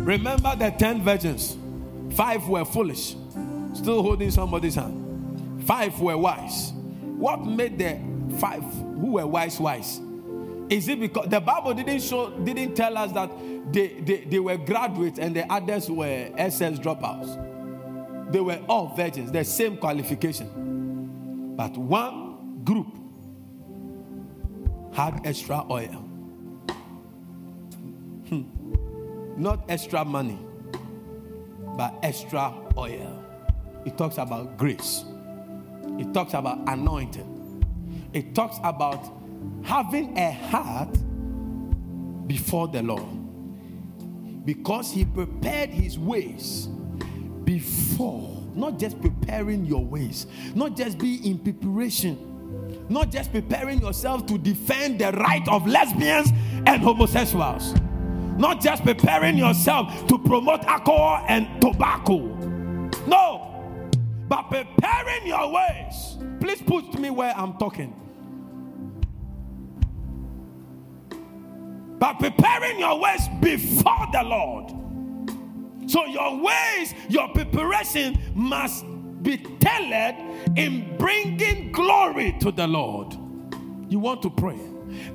Remember 0.04 0.56
the 0.56 0.72
ten 0.72 1.04
virgins. 1.04 1.56
Five 2.16 2.48
were 2.48 2.66
foolish, 2.66 3.16
still 3.74 4.02
holding 4.02 4.32
somebody's 4.32 4.76
hand. 4.76 5.64
Five 5.68 6.00
were 6.00 6.18
wise. 6.18 6.74
What 6.74 7.46
made 7.46 7.78
the 7.78 8.00
five 8.40 8.64
who 8.64 9.12
were 9.14 9.28
wise 9.28 9.60
wise? 9.60 10.02
Is 10.70 10.88
it 10.88 11.00
because 11.00 11.28
the 11.30 11.40
Bible 11.40 11.74
didn't 11.74 12.02
show, 12.02 12.30
didn't 12.40 12.76
tell 12.76 12.98
us 12.98 13.12
that 13.12 13.30
they, 13.72 13.88
they, 14.00 14.26
they 14.26 14.40
were 14.40 14.58
graduates 14.58 15.20
and 15.20 15.36
the 15.36 15.52
others 15.52 15.90
were 15.90 16.30
SS 16.38 16.80
dropouts? 16.80 18.32
They 18.32 18.40
were 18.40 18.60
all 18.68 18.96
virgins, 18.96 19.32
the 19.32 19.44
same 19.44 19.78
qualification. 19.78 21.54
But 21.56 21.78
one 21.78 22.62
group 22.64 22.88
had 24.94 25.22
extra 25.26 25.66
oil. 25.70 26.10
Hmm. 28.30 28.44
Not 29.38 29.66
extra 29.70 30.06
money, 30.06 30.40
but 31.78 31.96
extra 32.02 32.54
oil. 32.78 33.24
It 33.86 33.98
talks 33.98 34.18
about 34.18 34.58
grace, 34.58 35.04
it 36.00 36.14
talks 36.14 36.34
about 36.34 36.60
anointing, 36.68 37.66
it 38.14 38.34
talks 38.34 38.58
about 38.64 39.23
having 39.64 40.18
a 40.18 40.32
heart 40.32 40.98
before 42.28 42.68
the 42.68 42.82
Lord 42.84 44.46
because 44.46 44.92
He 44.92 45.06
prepared 45.06 45.70
His 45.70 45.98
ways 45.98 46.68
before. 47.44 48.30
Not 48.56 48.78
just 48.78 49.02
preparing 49.02 49.66
your 49.66 49.84
ways, 49.84 50.28
not 50.54 50.78
just 50.78 51.00
be 51.00 51.28
in 51.28 51.40
preparation, 51.40 52.86
not 52.88 53.10
just 53.10 53.32
preparing 53.32 53.82
yourself 53.82 54.28
to 54.28 54.38
defend 54.38 55.00
the 55.00 55.12
right 55.14 55.48
of 55.48 55.66
lesbians 55.66 56.30
and 56.68 56.84
homosexuals 56.84 57.74
not 58.38 58.62
just 58.62 58.84
preparing 58.84 59.38
yourself 59.38 60.08
to 60.08 60.18
promote 60.18 60.64
alcohol 60.66 61.24
and 61.28 61.62
tobacco. 61.62 62.18
No, 63.06 63.90
but 64.28 64.44
preparing 64.50 65.28
your 65.28 65.52
ways. 65.52 66.18
Please 66.40 66.62
put 66.62 66.98
me 67.00 67.10
where 67.10 67.34
I'm 67.38 67.58
talking. 67.58 67.94
But 72.04 72.20
preparing 72.20 72.80
your 72.80 73.00
ways 73.00 73.30
before 73.40 74.08
the 74.12 74.24
Lord. 74.24 75.90
So 75.90 76.04
your 76.06 76.36
ways, 76.36 76.94
your 77.08 77.30
preparation 77.30 78.20
must 78.36 78.84
be 79.22 79.38
tailored 79.38 80.16
in 80.58 80.98
bringing 80.98 81.72
glory 81.72 82.36
to 82.42 82.52
the 82.52 82.68
Lord. 82.68 83.14
You 83.88 84.00
want 84.00 84.22
to 84.24 84.30
pray 84.30 84.60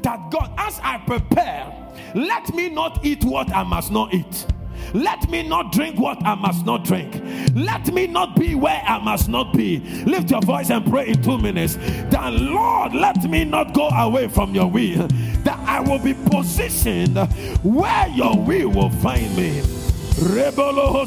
that 0.00 0.30
God, 0.30 0.50
as 0.56 0.80
I 0.82 0.96
prepare, 0.96 1.90
let 2.14 2.54
me 2.54 2.70
not 2.70 3.04
eat 3.04 3.22
what 3.22 3.52
I 3.54 3.64
must 3.64 3.92
not 3.92 4.14
eat. 4.14 4.46
Let 4.94 5.28
me 5.30 5.46
not 5.46 5.72
drink 5.72 5.98
what 5.98 6.24
I 6.24 6.34
must 6.34 6.64
not 6.64 6.84
drink. 6.84 7.22
Let 7.54 7.92
me 7.92 8.06
not 8.06 8.36
be 8.36 8.54
where 8.54 8.82
I 8.86 8.98
must 8.98 9.28
not 9.28 9.52
be. 9.52 9.80
Lift 10.04 10.30
your 10.30 10.40
voice 10.40 10.70
and 10.70 10.84
pray 10.86 11.08
in 11.08 11.22
two 11.22 11.38
minutes. 11.38 11.76
That 12.10 12.32
Lord, 12.32 12.94
let 12.94 13.22
me 13.24 13.44
not 13.44 13.74
go 13.74 13.88
away 13.88 14.28
from 14.28 14.54
your 14.54 14.70
will. 14.70 15.08
That 15.44 15.58
I 15.60 15.80
will 15.80 15.98
be 15.98 16.14
positioned 16.14 17.16
where 17.62 18.08
your 18.08 18.36
will 18.36 18.70
will 18.70 18.90
find 18.90 19.36
me. 19.36 19.60
Rebolo 20.18 21.06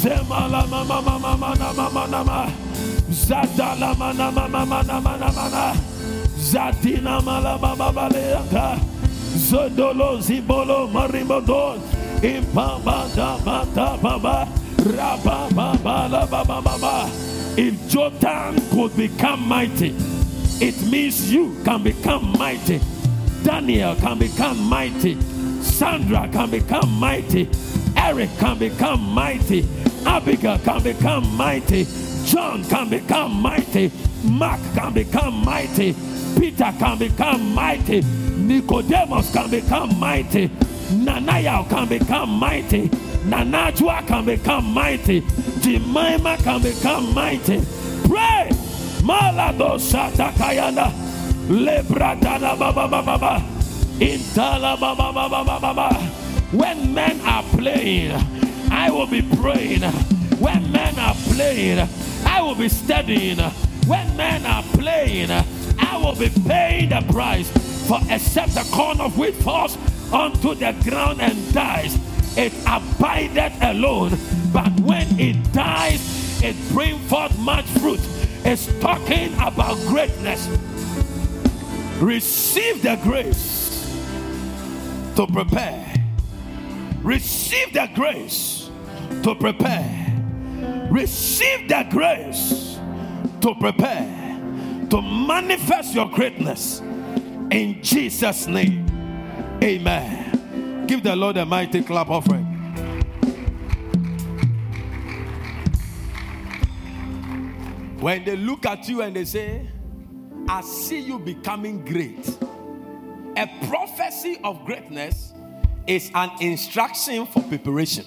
Zemala 0.00 0.66
mama 0.66 1.02
mama 1.02 1.36
mana 1.36 1.72
mama 1.74 2.06
nama. 2.06 2.50
Zadala 3.10 3.94
mana 3.98 4.30
mama 4.32 4.64
mana 4.64 5.00
mana 5.00 5.30
mana. 5.32 5.74
Zadina 6.38 7.22
mala 7.22 7.58
baba 7.58 7.92
baleata. 7.92 8.78
Zodolo 9.36 10.18
zibolo 10.22 10.88
marimodo. 10.88 11.76
Impamba 12.22 13.14
da 13.14 13.36
bata 13.44 13.98
baba. 14.02 14.48
Raba 14.78 15.54
baba 15.54 16.08
la 16.08 16.24
baba 16.26 16.62
baba. 16.62 17.10
If 17.58 17.74
Jotham 17.88 18.56
could 18.70 18.96
become 18.96 19.46
mighty, 19.46 19.94
it 20.62 20.80
means 20.90 21.30
you 21.30 21.60
can 21.62 21.82
become 21.82 22.32
mighty. 22.38 22.80
Daniel 23.42 23.94
can 23.96 24.18
become 24.18 24.58
mighty. 24.64 25.18
Sandra 25.60 26.26
can 26.32 26.48
become 26.48 26.90
mighty. 26.98 27.50
Eric 28.02 28.30
can 28.38 28.58
become 28.58 29.00
mighty. 29.02 29.68
Abigail 30.06 30.58
can 30.58 30.82
become 30.82 31.36
mighty. 31.36 31.86
John 32.24 32.64
can 32.64 32.88
become 32.88 33.32
mighty. 33.40 33.92
Mark 34.24 34.60
can 34.74 34.92
become 34.94 35.44
mighty. 35.44 35.94
Peter 36.38 36.72
can 36.78 36.98
become 36.98 37.54
mighty. 37.54 38.00
Nicodemus 38.00 39.32
can 39.32 39.50
become 39.50 39.98
mighty. 39.98 40.48
Nanaya 41.04 41.68
can 41.68 41.88
become 41.88 42.30
mighty. 42.30 42.88
Nanajua 43.28 44.06
can 44.06 44.24
become 44.24 44.64
mighty. 44.72 45.20
Jemima 45.60 46.36
can 46.38 46.62
become 46.62 47.14
mighty. 47.14 47.60
Pray. 48.08 48.48
Malado 49.02 49.78
Shatakayana. 49.78 50.90
Lebradana 51.48 52.58
Baba 52.58 52.88
Baba. 52.88 53.60
When 56.52 56.92
men 56.92 57.20
are 57.20 57.44
playing, 57.44 58.10
I 58.72 58.90
will 58.90 59.06
be 59.06 59.22
praying. 59.22 59.82
When 60.40 60.72
men 60.72 60.98
are 60.98 61.14
playing, 61.32 61.88
I 62.26 62.42
will 62.42 62.56
be 62.56 62.68
studying. 62.68 63.38
When 63.86 64.16
men 64.16 64.44
are 64.44 64.64
playing, 64.74 65.30
I 65.30 65.96
will 65.96 66.16
be 66.16 66.28
paying 66.48 66.88
the 66.88 67.02
price. 67.12 67.48
For 67.86 68.00
except 68.10 68.54
the 68.54 68.68
corn 68.72 69.00
of 69.00 69.16
wheat 69.16 69.36
falls 69.36 69.78
onto 70.12 70.56
the 70.56 70.72
ground 70.82 71.20
and 71.20 71.54
dies, 71.54 71.96
it 72.36 72.52
abideth 72.66 73.56
alone. 73.62 74.18
But 74.52 74.72
when 74.80 75.20
it 75.20 75.52
dies, 75.52 76.42
it 76.42 76.56
bring 76.72 76.98
forth 77.06 77.38
much 77.38 77.66
fruit. 77.78 78.00
It's 78.44 78.66
talking 78.80 79.32
about 79.34 79.76
greatness. 79.86 80.48
Receive 82.00 82.82
the 82.82 82.98
grace 83.04 83.86
to 85.14 85.28
prepare. 85.28 85.89
Receive 87.02 87.72
the 87.72 87.90
grace 87.94 88.70
to 89.22 89.34
prepare. 89.34 90.06
Receive 90.90 91.68
the 91.68 91.86
grace 91.90 92.78
to 93.40 93.54
prepare, 93.54 94.38
to 94.90 95.00
manifest 95.00 95.94
your 95.94 96.10
greatness 96.10 96.80
in 97.50 97.82
Jesus' 97.82 98.46
name. 98.46 98.86
Amen. 99.62 100.86
Give 100.86 101.02
the 101.02 101.14
Lord 101.16 101.36
a 101.36 101.46
mighty 101.46 101.82
clap 101.82 102.10
offering. 102.10 102.44
When 108.00 108.24
they 108.24 108.36
look 108.36 108.66
at 108.66 108.88
you 108.88 109.02
and 109.02 109.14
they 109.14 109.24
say, 109.24 109.68
I 110.48 110.62
see 110.62 111.00
you 111.00 111.18
becoming 111.18 111.84
great. 111.84 112.26
A 113.36 113.46
prophecy 113.68 114.40
of 114.42 114.64
greatness 114.64 115.29
is 115.90 116.08
an 116.14 116.30
instruction 116.40 117.26
for 117.26 117.42
preparation. 117.42 118.06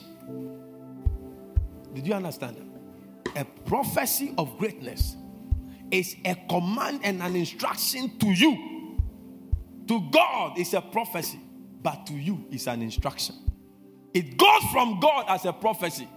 Did 1.94 2.08
you 2.08 2.14
understand? 2.14 2.56
A 3.36 3.44
prophecy 3.44 4.34
of 4.38 4.58
greatness 4.58 5.18
is 5.92 6.16
a 6.24 6.34
command 6.50 7.02
and 7.04 7.22
an 7.22 7.36
instruction 7.36 8.18
to 8.20 8.28
you. 8.28 8.98
To 9.90 10.10
God 10.12 10.58
is 10.58 10.74
a 10.74 10.80
prophecy, 10.80 11.42
but 11.82 12.06
to 12.08 12.14
you 12.14 12.46
is 12.52 12.68
an 12.68 12.82
instruction. 12.82 13.36
It 14.14 14.38
goes 14.38 14.64
from 14.72 15.02
God 15.02 15.26
as 15.28 15.44
a 15.44 15.52
prophecy, 15.52 16.08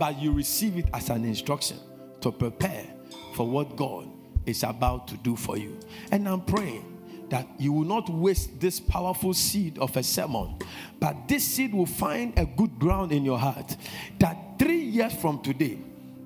but 0.00 0.20
you 0.20 0.32
receive 0.32 0.76
it 0.76 0.86
as 0.92 1.08
an 1.08 1.24
instruction 1.24 1.78
to 2.20 2.32
prepare 2.32 2.84
for 3.34 3.46
what 3.46 3.76
God 3.76 4.08
is 4.44 4.64
about 4.64 5.06
to 5.06 5.16
do 5.18 5.36
for 5.36 5.56
you. 5.56 5.78
And 6.10 6.28
I'm 6.28 6.40
praying 6.40 6.91
that 7.32 7.48
you 7.58 7.72
will 7.72 7.86
not 7.86 8.10
waste 8.10 8.60
this 8.60 8.78
powerful 8.78 9.32
seed 9.32 9.78
of 9.78 9.96
a 9.96 10.02
sermon, 10.02 10.54
but 11.00 11.16
this 11.26 11.42
seed 11.42 11.72
will 11.72 11.86
find 11.86 12.38
a 12.38 12.44
good 12.44 12.78
ground 12.78 13.10
in 13.10 13.24
your 13.24 13.38
heart. 13.38 13.74
That 14.18 14.58
three 14.58 14.82
years 14.82 15.14
from 15.14 15.40
today, 15.40 15.78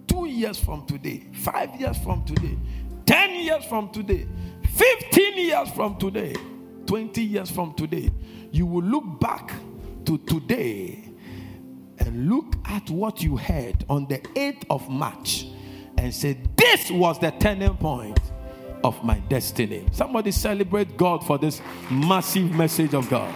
two 0.09 0.27
years 0.27 0.59
from 0.59 0.85
today, 0.85 1.23
five 1.33 1.81
years 1.81 1.97
from 1.99 2.25
today, 2.25 2.59
10 3.07 3.35
years 3.37 3.65
from 3.67 3.89
today, 3.93 4.27
15 4.75 5.39
years 5.39 5.71
from 5.71 5.97
today, 5.97 6.35
20 6.87 7.23
years 7.23 7.53
from 7.53 7.73
today, 7.75 8.11
you 8.51 8.67
will 8.67 8.83
look 8.83 9.21
back 9.21 9.53
to 10.07 10.19
today 10.19 11.09
and 12.01 12.29
look 12.29 12.57
at 12.65 12.91
what 12.91 13.23
you 13.23 13.37
heard 13.37 13.85
on 13.89 14.09
the 14.09 14.19
8th 14.35 14.65
of 14.71 14.89
March 14.89 15.47
and 15.99 16.13
say, 16.13 16.37
This 16.57 16.91
was 16.91 17.21
the 17.21 17.31
turning 17.31 17.77
point 17.77 18.19
of 18.85 19.03
my 19.05 19.19
destiny. 19.21 19.87
Somebody 19.93 20.31
celebrate 20.31 20.97
God 20.97 21.25
for 21.25 21.39
this 21.39 21.61
massive 21.91 22.51
message 22.53 22.95
of 22.95 23.09
God. 23.09 23.33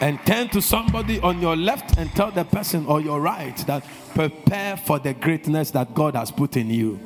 And 0.00 0.18
turn 0.24 0.48
to 0.50 0.62
somebody 0.62 1.18
on 1.20 1.40
your 1.40 1.56
left 1.56 1.98
and 1.98 2.10
tell 2.12 2.30
the 2.30 2.44
person 2.44 2.86
on 2.86 3.04
your 3.04 3.20
right 3.20 3.56
that 3.66 3.84
prepare 4.14 4.76
for 4.76 4.98
the 4.98 5.12
greatness 5.12 5.72
that 5.72 5.92
God 5.94 6.14
has 6.14 6.30
put 6.30 6.56
in 6.56 6.70
you. 6.70 7.00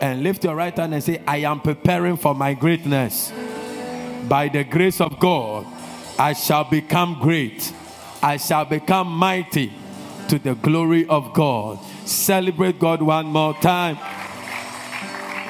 And 0.00 0.22
lift 0.22 0.42
your 0.42 0.56
right 0.56 0.76
hand 0.76 0.94
and 0.94 1.04
say, 1.04 1.22
I 1.26 1.38
am 1.38 1.60
preparing 1.60 2.16
for 2.16 2.34
my 2.34 2.54
greatness. 2.54 3.32
By 4.28 4.48
the 4.48 4.64
grace 4.64 5.00
of 5.00 5.18
God, 5.20 5.66
I 6.18 6.32
shall 6.32 6.64
become 6.64 7.18
great. 7.20 7.72
I 8.22 8.36
shall 8.36 8.64
become 8.64 9.08
mighty 9.08 9.72
to 10.28 10.38
the 10.38 10.54
glory 10.54 11.06
of 11.08 11.34
God. 11.34 11.78
Celebrate 12.06 12.78
God 12.78 13.02
one 13.02 13.26
more 13.26 13.54
time. 13.54 13.98